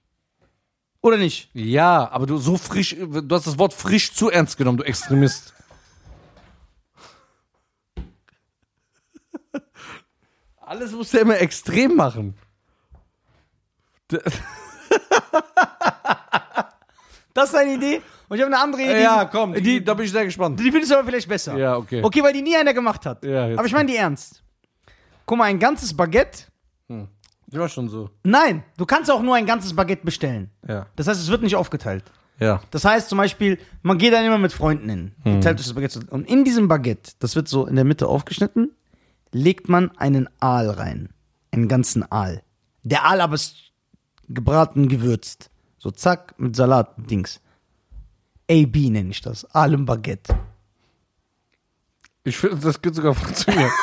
[1.04, 1.50] Oder nicht?
[1.52, 5.52] Ja, aber du so frisch, du hast das Wort frisch zu ernst genommen, du Extremist.
[10.62, 12.34] Alles muss ja immer extrem machen.
[17.34, 18.00] Das ist eine Idee.
[18.28, 19.02] Und ich habe eine andere Idee.
[19.02, 20.60] Ja, komm, die, die, da bin ich sehr gespannt.
[20.60, 21.56] die findest du aber vielleicht besser.
[21.56, 22.00] Ja, okay.
[22.00, 23.24] Okay, weil die nie einer gemacht hat.
[23.24, 24.44] Ja, aber ich meine die ernst.
[25.26, 26.44] Guck mal, ein ganzes Baguette.
[26.88, 27.08] Die
[27.60, 28.10] war schon so.
[28.22, 30.50] Nein, du kannst auch nur ein ganzes Baguette bestellen.
[30.66, 30.86] Ja.
[30.96, 32.04] Das heißt, es wird nicht aufgeteilt.
[32.40, 32.60] Ja.
[32.70, 36.00] Das heißt zum Beispiel, man geht dann immer mit Freunden hin, teilt sich das Baguette.
[36.10, 38.72] Und in diesem Baguette, das wird so in der Mitte aufgeschnitten,
[39.32, 41.10] legt man einen Aal rein.
[41.52, 42.42] Einen ganzen Aal.
[42.82, 43.72] Der Aal aber ist
[44.28, 45.50] gebraten, gewürzt.
[45.78, 47.40] So zack, mit Salat, Dings.
[48.50, 49.44] AB nenne ich das.
[49.54, 50.36] Aal im Baguette.
[52.24, 53.70] Ich finde, das könnte sogar funktionieren.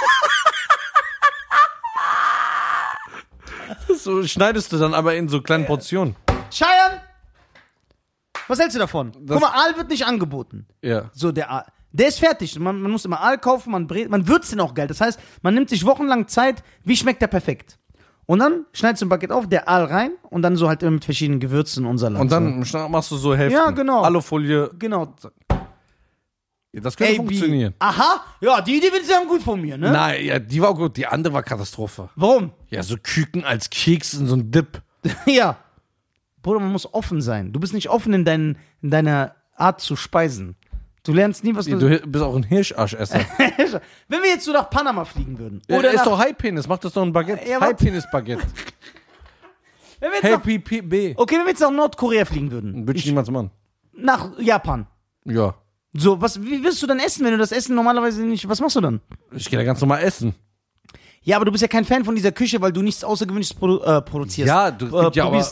[4.03, 6.15] so schneidest du dann aber in so kleinen Portionen.
[6.51, 7.01] Cheyenne!
[8.47, 9.11] Was hältst du davon?
[9.21, 10.65] Das- Guck mal, Aal wird nicht angeboten.
[10.81, 11.09] Ja.
[11.13, 11.65] So, der Aal.
[11.93, 12.57] Der ist fertig.
[12.57, 14.87] Man, man muss immer Aal kaufen, man brät, man würzt den auch geil.
[14.87, 17.77] Das heißt, man nimmt sich wochenlang Zeit, wie schmeckt der perfekt?
[18.25, 20.91] Und dann schneidest du ein Baguette auf, der Aal rein und dann so halt immer
[20.91, 22.21] mit verschiedenen Gewürzen und Salat.
[22.21, 23.57] Und dann schna- machst du so Hälften.
[23.59, 24.03] Ja, genau.
[24.03, 24.67] Alufolie.
[24.67, 24.77] so.
[24.79, 25.13] Genau.
[26.73, 27.17] Das könnte AB.
[27.17, 27.73] funktionieren.
[27.79, 29.91] Aha, ja, die Idee wird sehr gut von mir, ne?
[29.91, 30.95] Nein, ja, die war gut.
[30.95, 32.09] Die andere war Katastrophe.
[32.15, 32.53] Warum?
[32.69, 34.81] Ja, so Küken als Keks in so ein Dip.
[35.25, 35.57] ja.
[36.41, 37.51] Bruder, man muss offen sein.
[37.51, 40.55] Du bist nicht offen in, deinen, in deiner Art zu speisen.
[41.03, 41.77] Du lernst nie, was du.
[41.77, 43.19] Du bist auch ein Hirschaschesser.
[44.07, 45.61] Wenn wir jetzt so nach Panama fliegen würden.
[45.67, 46.67] Oder Oder ist doch High Penis.
[46.67, 47.49] Mach das doch ein Baguette.
[47.49, 48.43] Ja, High Penis Baguette.
[49.99, 51.19] wenn wir jetzt nach, PB.
[51.19, 52.87] okay, wenn wir jetzt nach Nordkorea fliegen würden.
[52.87, 53.51] Würde ich niemals machen.
[53.93, 54.85] Nach Japan.
[55.25, 55.55] Ja.
[55.93, 58.47] So, was, wie wirst du dann essen, wenn du das Essen normalerweise nicht.
[58.47, 59.01] Was machst du dann?
[59.31, 60.35] Ich gehe da ganz normal essen.
[61.23, 63.83] Ja, aber du bist ja kein Fan von dieser Küche, weil du nichts Außergewöhnliches produ
[63.83, 64.47] äh, produzierst.
[64.47, 65.39] Ja, du äh, ja aber.
[65.39, 65.43] Äh,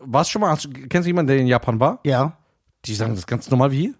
[0.00, 2.00] warst schon mal, hast, kennst du jemanden, der in Japan war?
[2.04, 2.36] Ja.
[2.84, 3.94] Die sagen das ganz normal wie hier.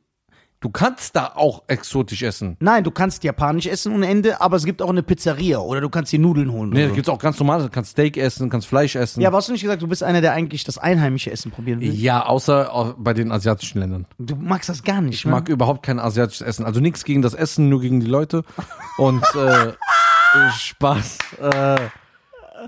[0.62, 2.58] Du kannst da auch exotisch essen.
[2.60, 5.88] Nein, du kannst japanisch essen ohne Ende, aber es gibt auch eine Pizzeria oder du
[5.88, 6.68] kannst dir Nudeln holen.
[6.68, 6.94] Nee, da so.
[6.96, 7.62] gibt's auch ganz normal.
[7.62, 9.22] Du kannst Steak essen, kannst Fleisch essen.
[9.22, 11.80] Ja, aber hast du nicht gesagt, du bist einer, der eigentlich das einheimische Essen probieren
[11.80, 11.94] will?
[11.94, 14.06] Ja, außer au- bei den asiatischen Ländern.
[14.18, 16.66] Du magst das gar nicht, Ich mag überhaupt kein asiatisches Essen.
[16.66, 18.44] Also nichts gegen das Essen, nur gegen die Leute.
[18.98, 19.72] Und äh,
[20.58, 21.18] Spaß.
[21.40, 21.76] Äh,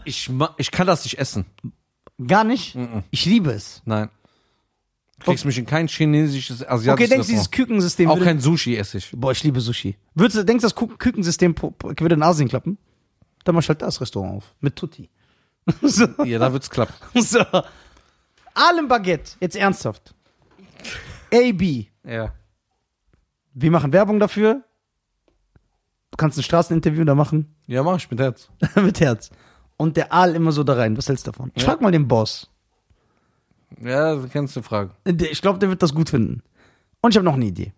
[0.07, 1.45] ich, ich kann das nicht essen.
[2.27, 2.75] Gar nicht?
[3.11, 3.83] Ich liebe es.
[3.85, 4.09] Nein.
[5.25, 7.51] Du kriegst mich in kein chinesisches, asiatisches Okay, denkst du, dieses.
[7.51, 8.27] Kükensystem Auch würde...
[8.27, 9.11] kein Sushi esse ich.
[9.15, 9.97] Boah, ich liebe Sushi.
[10.15, 12.79] Würdest du, denkst du, das Kü- Kükensystem würde in Asien klappen?
[13.45, 14.55] Dann mach ich halt das Restaurant auf.
[14.61, 15.09] Mit Tutti.
[15.83, 16.07] so.
[16.25, 16.95] Ja, da wird's klappen.
[17.21, 17.41] so.
[18.55, 19.33] Allem Baguette.
[19.41, 20.15] Jetzt ernsthaft.
[21.33, 21.87] AB.
[22.05, 22.35] Ja.
[23.55, 24.65] Wir machen Werbung dafür.
[26.11, 27.55] Du kannst ein Straßeninterview da machen.
[27.67, 28.51] Ja, mach ich mit Herz.
[28.77, 29.31] mit Herz.
[29.77, 30.97] Und der Aal immer so da rein.
[30.97, 31.51] Was hältst du davon?
[31.55, 31.71] Ich Ja.
[31.71, 32.51] frag mal den Boss.
[33.81, 34.91] Ja, du kennst die Frage.
[35.05, 36.43] Ich glaube, der wird das gut finden.
[37.01, 37.73] Und ich habe noch eine Idee.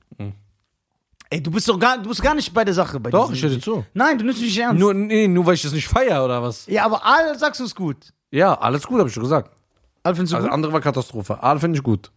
[1.31, 3.01] Ey, du bist doch gar, du bist gar nicht bei der Sache.
[3.01, 3.13] Bei Mhm.
[3.13, 3.85] Doch, ich höre dir zu.
[3.95, 4.79] Nein, du nimmst mich nicht ernst.
[4.79, 6.67] Nur, nee, nur weil ich das nicht feier oder was?
[6.67, 8.13] ja, aber Aal sagst du es gut.
[8.31, 9.51] Ja, alles gut, habe ich schon gesagt.
[10.03, 10.55] Aal findest du Also gut?
[10.55, 11.43] andere war Katastrophe.
[11.43, 12.13] Aal finde ich gut.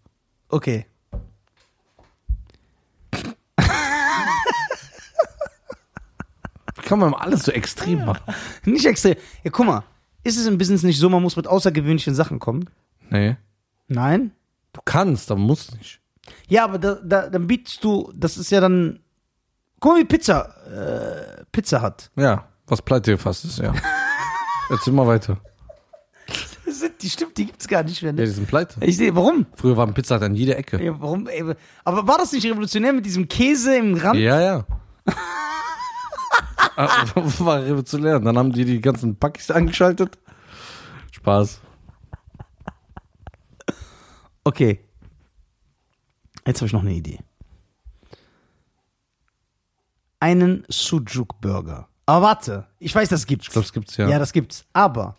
[0.49, 0.85] Okay.
[6.75, 8.23] Wie kann man alles so extrem machen?
[8.65, 9.15] Nicht extrem.
[9.43, 9.83] Ja, guck mal.
[10.23, 12.69] Ist es im Business nicht so, man muss mit außergewöhnlichen Sachen kommen?
[13.09, 13.37] Nee.
[13.87, 14.31] Nein?
[14.73, 15.99] Du kannst, aber musst nicht.
[16.47, 18.99] Ja, aber da, da, dann bietest du, das ist ja dann.
[19.79, 20.55] Guck mal, wie Pizza,
[21.39, 22.09] äh, Pizza hat.
[22.15, 23.73] Ja, was pleite gefasst ist, ja.
[24.69, 25.37] Erzähl mal weiter.
[26.65, 28.11] Das sind, die stimmt, die gibt's gar nicht mehr.
[28.11, 28.25] Ja, Ne?
[28.25, 28.75] die sind pleite.
[28.81, 29.45] Ich sehe, warum?
[29.55, 30.83] Früher war ein Pizza an jeder Ecke.
[30.83, 31.27] Ja, warum?
[31.27, 31.43] Ey,
[31.85, 34.19] aber war das nicht revolutionär mit diesem Käse im Rand?
[34.19, 34.65] Ja, ja.
[36.75, 37.05] Ah,
[37.39, 38.19] war revolutionär.
[38.19, 40.19] Dann haben die die ganzen Packis angeschaltet.
[41.11, 41.59] Spaß.
[44.47, 44.79] Okay.
[46.45, 47.19] Jetzt habe ich noch eine Idee.
[50.21, 51.89] Einen Sujuk-Burger.
[52.05, 53.47] Aber warte, ich weiß, das gibt's.
[53.47, 54.07] Ich glaube, es gibt's ja.
[54.07, 54.63] ja, das gibt's.
[54.71, 55.17] Aber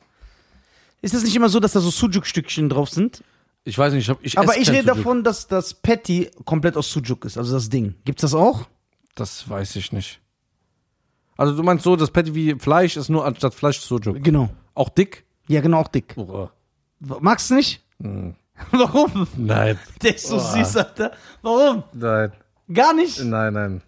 [1.03, 3.23] ist das nicht immer so, dass da so Sujuk-Stückchen drauf sind?
[3.65, 4.97] ich weiß nicht, ich, hab, ich Aber esse ich kein rede Sujuk.
[4.97, 7.97] davon, dass das Patty komplett aus Sujuk ist, also das Ding.
[8.07, 8.67] Gibt's das auch?
[9.15, 10.23] Das weiß ich nicht.
[11.37, 14.25] Also du meinst so, das Patty wie Fleisch ist nur anstatt Fleisch Sujuk.
[14.25, 14.49] Genau.
[14.75, 15.27] Auch dick?
[15.49, 16.17] Ja, genau, auch dick.
[16.99, 17.83] Magst du nicht?
[18.73, 19.27] Warum?
[19.37, 19.79] Nein.
[20.03, 20.53] Der ist so Boah.
[20.65, 21.13] süß, Alter.
[21.43, 21.85] Warum?
[21.93, 22.33] Nein.
[22.73, 23.23] Gar nicht?
[23.25, 23.83] Nein, nein.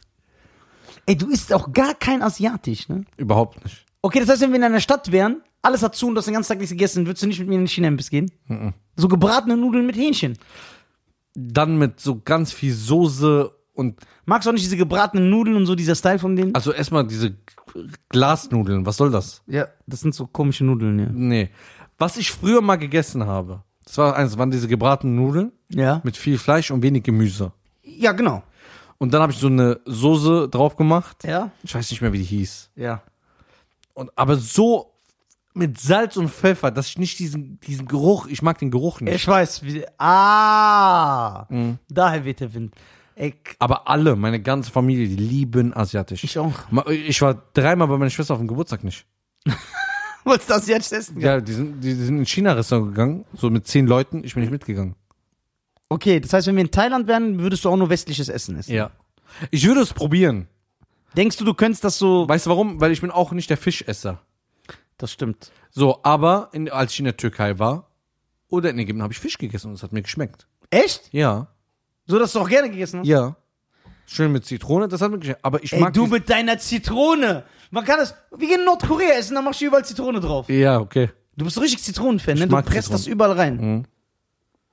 [1.07, 3.05] Ey, du isst auch gar kein Asiatisch, ne?
[3.17, 3.85] Überhaupt nicht.
[4.03, 6.27] Okay, das heißt, wenn wir in einer Stadt wären, alles hat zu und du hast
[6.27, 8.31] den ganzen Tag nichts gegessen, würdest du nicht mit mir in den China-Imbiss gehen?
[8.97, 10.39] So gebratene Nudeln mit Hähnchen.
[11.35, 15.67] Dann mit so ganz viel Soße Und Magst du auch nicht diese gebratenen Nudeln und
[15.67, 16.55] so, dieser Style von denen?
[16.55, 17.37] also erstmal diese
[18.09, 19.43] Glasnudeln, was soll das?
[19.47, 21.09] Ja, das sind so komische Nudeln, ja.
[21.13, 21.51] Nee.
[21.99, 26.01] Was ich früher mal gegessen habe, das war eins, waren diese gebratenen Nudeln Ja?
[26.05, 27.51] mit viel Fleisch und wenig Gemüse.
[27.83, 28.43] Ja, genau.
[28.99, 31.25] Und dann habe ich so eine Soße drauf gemacht.
[31.25, 31.51] Ja?
[31.65, 32.71] Ich weiß nicht mehr, wie die hieß.
[32.77, 33.03] Ja.
[33.95, 34.93] Und aber so
[35.55, 39.15] mit Salz und Pfeffer, dass ich nicht diesen, diesen Geruch, ich mag den Geruch nicht.
[39.17, 39.85] Ich weiß, wie.
[39.99, 41.47] Ah!
[41.89, 42.75] Daher weht der Wind.
[43.17, 46.23] Ey, Aber alle, meine ganze Familie, die lieben asiatisch.
[46.25, 46.53] ich auch.
[46.71, 49.05] Ma- Ich war dreimal bei meiner Schwester auf dem Geburtstag nicht.
[50.25, 51.21] Wolltest du das jetzt essen?
[51.21, 54.23] Ja, die sind, die sind in China-Restaurant gegangen, so mit zehn Leuten.
[54.25, 54.95] Ich bin nicht mitgegangen.
[55.89, 58.73] Okay, das heißt, wenn wir in Thailand wären, würdest du auch nur westliches Essen essen.
[58.73, 58.91] Ja.
[59.51, 60.49] Ich würde es probieren.
[61.17, 62.29] Denkst du, du könntest das so.
[62.29, 62.81] Weißt du warum?
[62.81, 64.21] Weil ich bin auch nicht der Fischesser.
[64.99, 65.51] Das stimmt.
[65.71, 67.91] So, aber in, als ich in der Türkei war
[68.49, 70.47] oder in Ägypten, habe ich Fisch gegessen und es hat mir geschmeckt.
[70.71, 71.09] Echt?
[71.13, 71.49] Ja.
[72.07, 73.07] So, dass du auch gerne gegessen hast?
[73.07, 73.37] Ja.
[74.07, 75.45] Schön mit Zitrone, das hat mir geschmeckt.
[75.45, 77.45] Aber ich Ey, mag du mit deiner Zitrone.
[77.71, 78.15] Man kann das.
[78.37, 80.49] Wir gehen in Nordkorea essen, dann machst du überall Zitrone drauf.
[80.49, 81.11] Ja, okay.
[81.37, 82.41] Du bist so richtig Zitronenfan, ne?
[82.41, 82.99] Ich Du mag presst Zitronen.
[83.05, 83.87] das überall rein.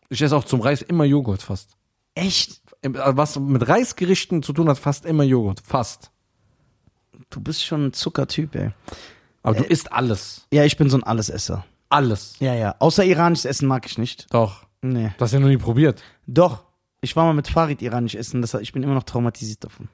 [0.10, 1.71] Ich esse auch zum Reis immer Joghurt fast.
[2.15, 2.62] Echt?
[2.83, 5.62] Was mit Reisgerichten zu tun hat, fast immer Joghurt.
[5.63, 6.12] Fast.
[7.29, 8.71] Du bist schon ein Zuckertyp, ey.
[9.43, 10.47] Aber du isst alles.
[10.51, 11.65] Ja, ich bin so ein Allesesser.
[11.89, 12.36] Alles.
[12.39, 12.75] Ja, ja.
[12.79, 14.27] Außer iranisches Essen mag ich nicht.
[14.33, 14.65] Doch.
[14.81, 15.12] Nee.
[15.17, 16.01] Das hast du ja noch nie probiert.
[16.25, 16.63] Doch.
[17.01, 19.88] Ich war mal mit Farid iranisch essen, das, ich bin immer noch traumatisiert davon.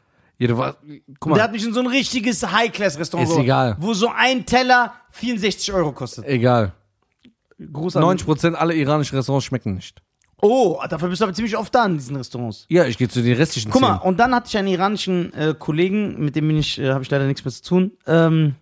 [0.43, 3.35] Ja, du war, guck Und der mal, hat mich in so ein richtiges High-Class-Restaurant Ist
[3.35, 3.77] gebracht, egal.
[3.79, 6.25] Wo so ein Teller 64 Euro kostet.
[6.25, 6.73] egal.
[7.71, 10.01] Gruß an 90% aller iranischen Restaurants schmecken nicht.
[10.41, 12.65] Oh, dafür bist du aber ziemlich oft da in diesen Restaurants.
[12.67, 14.07] Ja, ich gehe zu den restlichen Guck mal, zehn.
[14.09, 17.09] und dann hatte ich einen iranischen äh, Kollegen, mit dem bin ich, äh, habe ich
[17.09, 17.91] leider nichts mehr zu tun.
[18.05, 18.55] Ähm,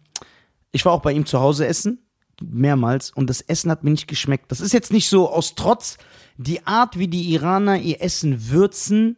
[0.72, 1.98] ich war auch bei ihm zu Hause essen,
[2.44, 4.52] mehrmals, und das Essen hat mir nicht geschmeckt.
[4.52, 5.98] Das ist jetzt nicht so aus Trotz
[6.38, 9.18] die Art, wie die Iraner ihr Essen würzen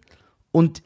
[0.54, 0.82] und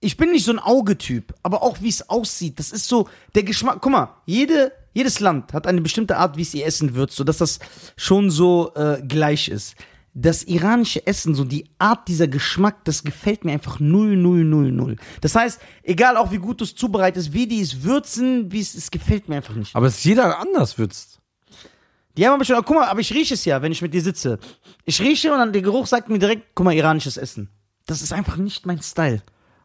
[0.00, 3.42] ich bin nicht so ein Augetyp, aber auch wie es aussieht, das ist so der
[3.42, 3.78] Geschmack.
[3.80, 7.38] Guck mal, jede, jedes Land hat eine bestimmte Art, wie es ihr Essen würzt, sodass
[7.38, 7.58] das
[7.96, 9.74] schon so äh, gleich ist.
[10.12, 14.72] Das iranische Essen, so die Art dieser Geschmack, das gefällt mir einfach null, null, null,
[14.72, 14.96] null.
[15.20, 18.74] Das heißt, egal auch wie gut du es zubereitest, wie die es würzen, wie es,
[18.74, 19.76] es gefällt mir einfach nicht.
[19.76, 21.20] Aber es ist jeder anders würzt.
[22.16, 24.02] Die haben aber schon, guck mal, aber ich rieche es ja, wenn ich mit dir
[24.02, 24.40] sitze.
[24.84, 27.50] Ich rieche und dann der Geruch sagt mir direkt, guck mal, iranisches Essen.
[27.86, 29.22] Das ist einfach nicht mein Style.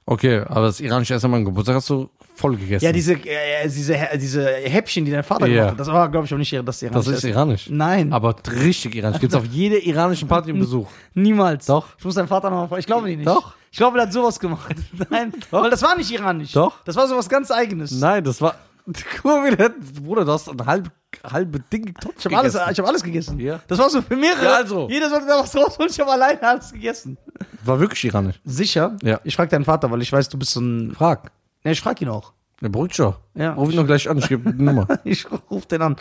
[0.07, 2.85] Okay, aber das iranische Essen am Geburtstag hast du voll gegessen.
[2.85, 5.53] Ja, diese, äh, diese, diese Häppchen, die dein Vater Ja.
[5.55, 7.29] gemacht hat, das war, glaube ich, auch nicht das iranische das ist Essen.
[7.31, 7.69] iranisch.
[7.71, 9.19] Nein, Aber richtig iranisch.
[9.19, 10.87] Gibt's auf jeder iranischen Party einen Besuch.
[11.15, 11.65] niemals.
[11.65, 11.87] Doch.
[11.97, 12.79] Ich muss deinen Vater nochmal fragen.
[12.81, 13.25] Ich glaube nicht.
[13.25, 13.55] Doch.
[13.71, 14.75] Ich glaube, er hat sowas gemacht.
[15.09, 16.51] Nein, weil das war nicht iranisch.
[16.51, 16.83] Doch.
[16.85, 17.91] Das war sowas ganz Eigenes.
[17.91, 18.55] Nein, das war.
[18.85, 19.71] Guck mal, wie der,
[20.03, 20.91] Bruder, du hast ein halb,
[21.31, 22.15] halbe Ding geguckt.
[22.19, 23.39] Ich habe alles, ich hab alles gegessen.
[23.39, 23.59] Ja.
[23.67, 24.45] Das war so für mehrere.
[24.45, 24.89] Ja, also.
[24.89, 25.91] Jeder sollte da was rausholen.
[25.91, 27.17] Ich habe alleine alles gegessen.
[27.63, 28.39] War wirklich iranisch.
[28.43, 28.95] Sicher?
[29.01, 29.19] Ja.
[29.23, 30.93] Ich frage deinen Vater, weil ich weiß, du bist so ein.
[30.93, 31.31] Frag.
[31.63, 32.33] Ja, ich frage ihn auch.
[32.61, 33.15] Der beruhigt schon.
[33.33, 33.53] Ja.
[33.53, 34.87] Ruf ihn noch gleich an, ich gebe die Nummer.
[35.03, 35.95] Ich rufe den an.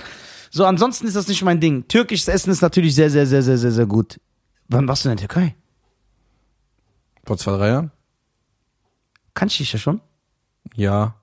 [0.50, 1.88] So, ansonsten ist das nicht mein Ding.
[1.88, 4.20] Türkisches Essen ist natürlich sehr, sehr, sehr, sehr, sehr, sehr gut.
[4.68, 5.56] Wann warst du in der Türkei?
[7.26, 7.90] Vor zwei, drei Jahren?
[9.34, 10.00] Kannte ich dich ja schon?
[10.74, 11.16] Ja.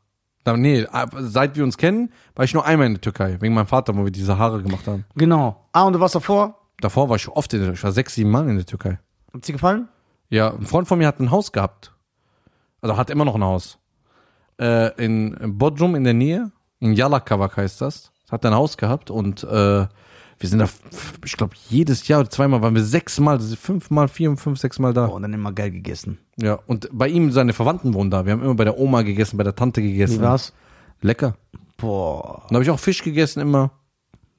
[0.46, 0.88] Na, nee,
[1.20, 3.38] seit wir uns kennen, war ich nur einmal in der Türkei.
[3.42, 5.06] Wegen meinem Vater, wo wir diese Haare gemacht haben.
[5.16, 5.68] Genau.
[5.72, 6.58] Ah, und du warst davor?
[6.80, 7.80] Davor war ich oft in der Türkei.
[7.80, 9.00] Ich war sechs, sieben Mal in der Türkei.
[9.34, 9.88] Hat dir gefallen?
[10.30, 11.94] Ja, ein Freund von mir hat ein Haus gehabt.
[12.82, 13.78] Also hat immer noch ein Haus.
[14.60, 18.12] Äh, in Bodrum in der Nähe, in Yalakavak heißt das.
[18.32, 19.86] Hat ein Haus gehabt und äh,
[20.42, 20.68] wir sind da,
[21.24, 25.08] ich glaube, jedes Jahr oder zweimal waren wir sechsmal, fünfmal, vier, fünf, sechsmal da.
[25.08, 26.18] Oh, und dann immer geil gegessen.
[26.38, 28.26] Ja, und bei ihm, seine Verwandten wohnen da.
[28.26, 30.18] Wir haben immer bei der Oma gegessen, bei der Tante gegessen.
[30.20, 30.54] Wie war's?
[31.02, 31.36] Lecker.
[31.78, 33.72] Boah, Dann habe ich auch Fisch gegessen immer.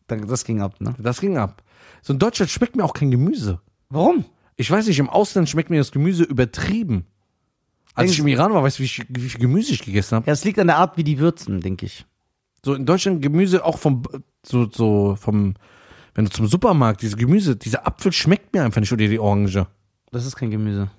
[0.08, 0.94] das ging ab, ne?
[0.98, 1.62] Das ging ab.
[2.02, 3.60] So in Deutschland schmeckt mir auch kein Gemüse.
[3.88, 4.24] Warum?
[4.56, 7.06] Ich weiß nicht, im Ausland schmeckt mir das Gemüse übertrieben.
[7.94, 10.16] Als Denkst ich im Iran war, weißt du, wie, ich, wie viel Gemüse ich gegessen
[10.16, 10.26] habe?
[10.26, 12.06] Ja, es liegt an der Art, wie die würzen, denke ich.
[12.64, 14.02] So in Deutschland Gemüse auch vom,
[14.44, 15.54] so, so vom,
[16.14, 19.66] wenn du zum Supermarkt, diese Gemüse, dieser Apfel schmeckt mir einfach nicht oder die Orange.
[20.10, 20.90] Das ist kein Gemüse.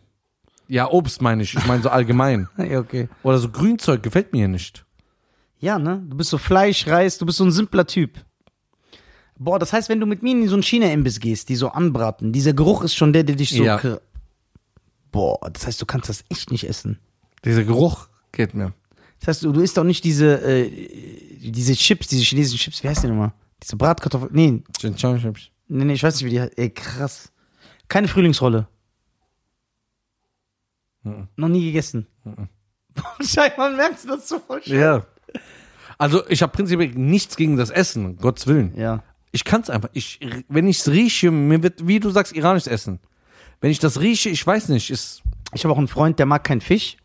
[0.68, 2.48] Ja, Obst meine ich, ich meine so allgemein.
[2.58, 3.10] Ja, okay.
[3.22, 4.86] Oder so Grünzeug gefällt mir nicht.
[5.60, 6.04] Ja, ne?
[6.08, 8.20] Du bist so Fleisch, Reis, du bist so ein simpler Typ.
[9.38, 12.32] Boah, das heißt, wenn du mit mir in so einen China-Imbiss gehst, die so anbraten,
[12.32, 13.64] dieser Geruch ist schon der, der dich so.
[13.64, 13.80] Ja.
[15.12, 17.00] Boah, das heißt, du kannst das echt nicht essen.
[17.46, 18.74] Dieser Geruch geht mir.
[19.20, 20.70] Das heißt, du, du isst auch nicht diese, äh,
[21.40, 23.34] diese Chips, diese chinesischen Chips, wie heißt die nochmal?
[23.64, 24.32] Diese Bratkartoffeln.
[24.34, 25.50] Nee, Chinchan-Chips.
[25.70, 26.58] nee, nee, ich weiß nicht, wie die heißt.
[26.58, 27.32] Ey, krass.
[27.88, 28.68] Keine Frühlingsrolle.
[31.04, 31.28] Mhm.
[31.36, 32.08] Noch nie gegessen.
[33.22, 34.80] Scheiße, man merkt das so voll schön.
[34.80, 35.06] Ja.
[35.98, 38.76] Also ich habe prinzipiell nichts gegen das Essen, Gottes Willen.
[38.76, 39.04] Ja.
[39.32, 39.90] Ich kann es einfach.
[39.94, 43.00] Ich, wenn ich es rieche, mir wird, wie du sagst, iranisches Essen.
[43.62, 45.24] Wenn ich das rieche, ich weiß nicht, ist.
[45.54, 46.98] Ich habe auch einen Freund, der mag keinen Fisch.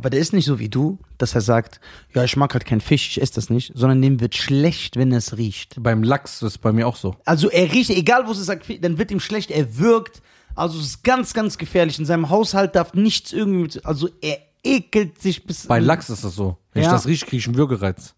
[0.00, 1.78] Aber der ist nicht so wie du, dass er sagt,
[2.14, 5.12] ja, ich mag halt keinen Fisch, ich esse das nicht, sondern dem wird schlecht, wenn
[5.12, 5.74] es riecht.
[5.82, 7.16] Beim Lachs das ist bei mir auch so.
[7.26, 10.22] Also er riecht, egal wo es sagt, dann wird ihm schlecht, er wirkt.
[10.54, 11.98] Also es ist ganz, ganz gefährlich.
[11.98, 15.66] In seinem Haushalt darf nichts irgendwie mit, also er ekelt sich bis.
[15.66, 16.56] Bei Lachs ist das so.
[16.72, 16.92] Wenn ich Ja.
[16.92, 18.14] das rieche, kriege ich einen Würgereiz.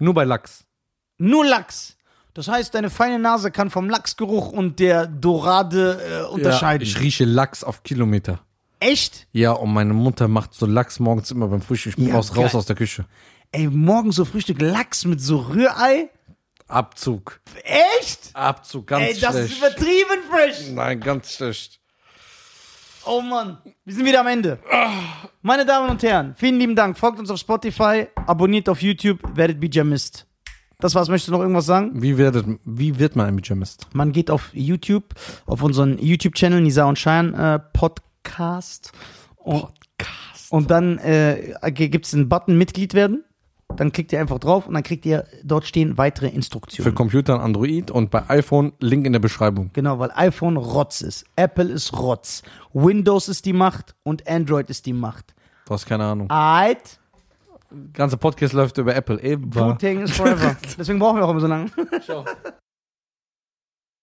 [0.00, 0.64] Nur bei Lachs.
[1.18, 1.98] Nur Lachs.
[2.32, 6.86] Das heißt, deine feine Nase kann vom Lachsgeruch und der Dorade äh, unterscheiden.
[6.86, 8.40] Ja, ich rieche Lachs auf Kilometer.
[8.80, 9.26] Echt?
[9.32, 11.90] Ja, und meine Mutter macht so Lachs morgens immer beim Frühstück.
[11.92, 13.06] Ich bin Ja, raus, raus aus der Küche.
[13.52, 16.10] Ey, morgen so Frühstück Lachs mit so Rührei?
[16.68, 17.40] Abzug.
[17.98, 18.30] Echt?
[18.34, 19.52] Abzug, ganz Ey, das schlecht.
[19.52, 20.70] ist übertrieben fresh.
[20.70, 21.80] Nein, ganz schlecht.
[23.06, 24.58] Oh Mann, wir sind wieder am Ende.
[25.40, 26.98] Meine Damen und Herren, vielen lieben Dank.
[26.98, 30.26] Folgt uns auf Spotify, abonniert auf YouTube, werdet Bijamist.
[30.80, 31.08] Das war's.
[31.08, 31.90] Möchtest du noch irgendwas sagen?
[32.02, 33.88] Wie, werdet, wie wird man ein Pyjamist?
[33.94, 35.14] Man geht auf YouTube,
[35.46, 38.04] auf unseren YouTube-Channel Nisa und Schein äh, Podcast.
[39.36, 40.52] Und, Podcast.
[40.52, 43.24] und dann äh, gibt's einen Button Mitglied werden.
[43.76, 46.94] Dann klickt ihr einfach drauf und dann kriegt ihr, dort stehen weitere Für Instruktionen.
[46.94, 49.70] Computer und Android und bei iPhone Link in der Beschreibung.
[49.74, 51.26] Genau, weil iPhone Rotz ist.
[51.36, 52.42] Apple ist Rotz.
[52.72, 55.34] Windows ist die Macht und Android ist die Macht.
[55.66, 56.30] Du hast keine Ahnung.
[56.30, 56.98] Alright.
[57.92, 59.20] Ganze Podcast läuft über Apple.
[59.22, 59.54] Eben.
[59.54, 60.56] Wu-Tang is forever.
[60.78, 61.70] Deswegen brauchen wir auch immer so lange.
[62.02, 62.24] Ciao.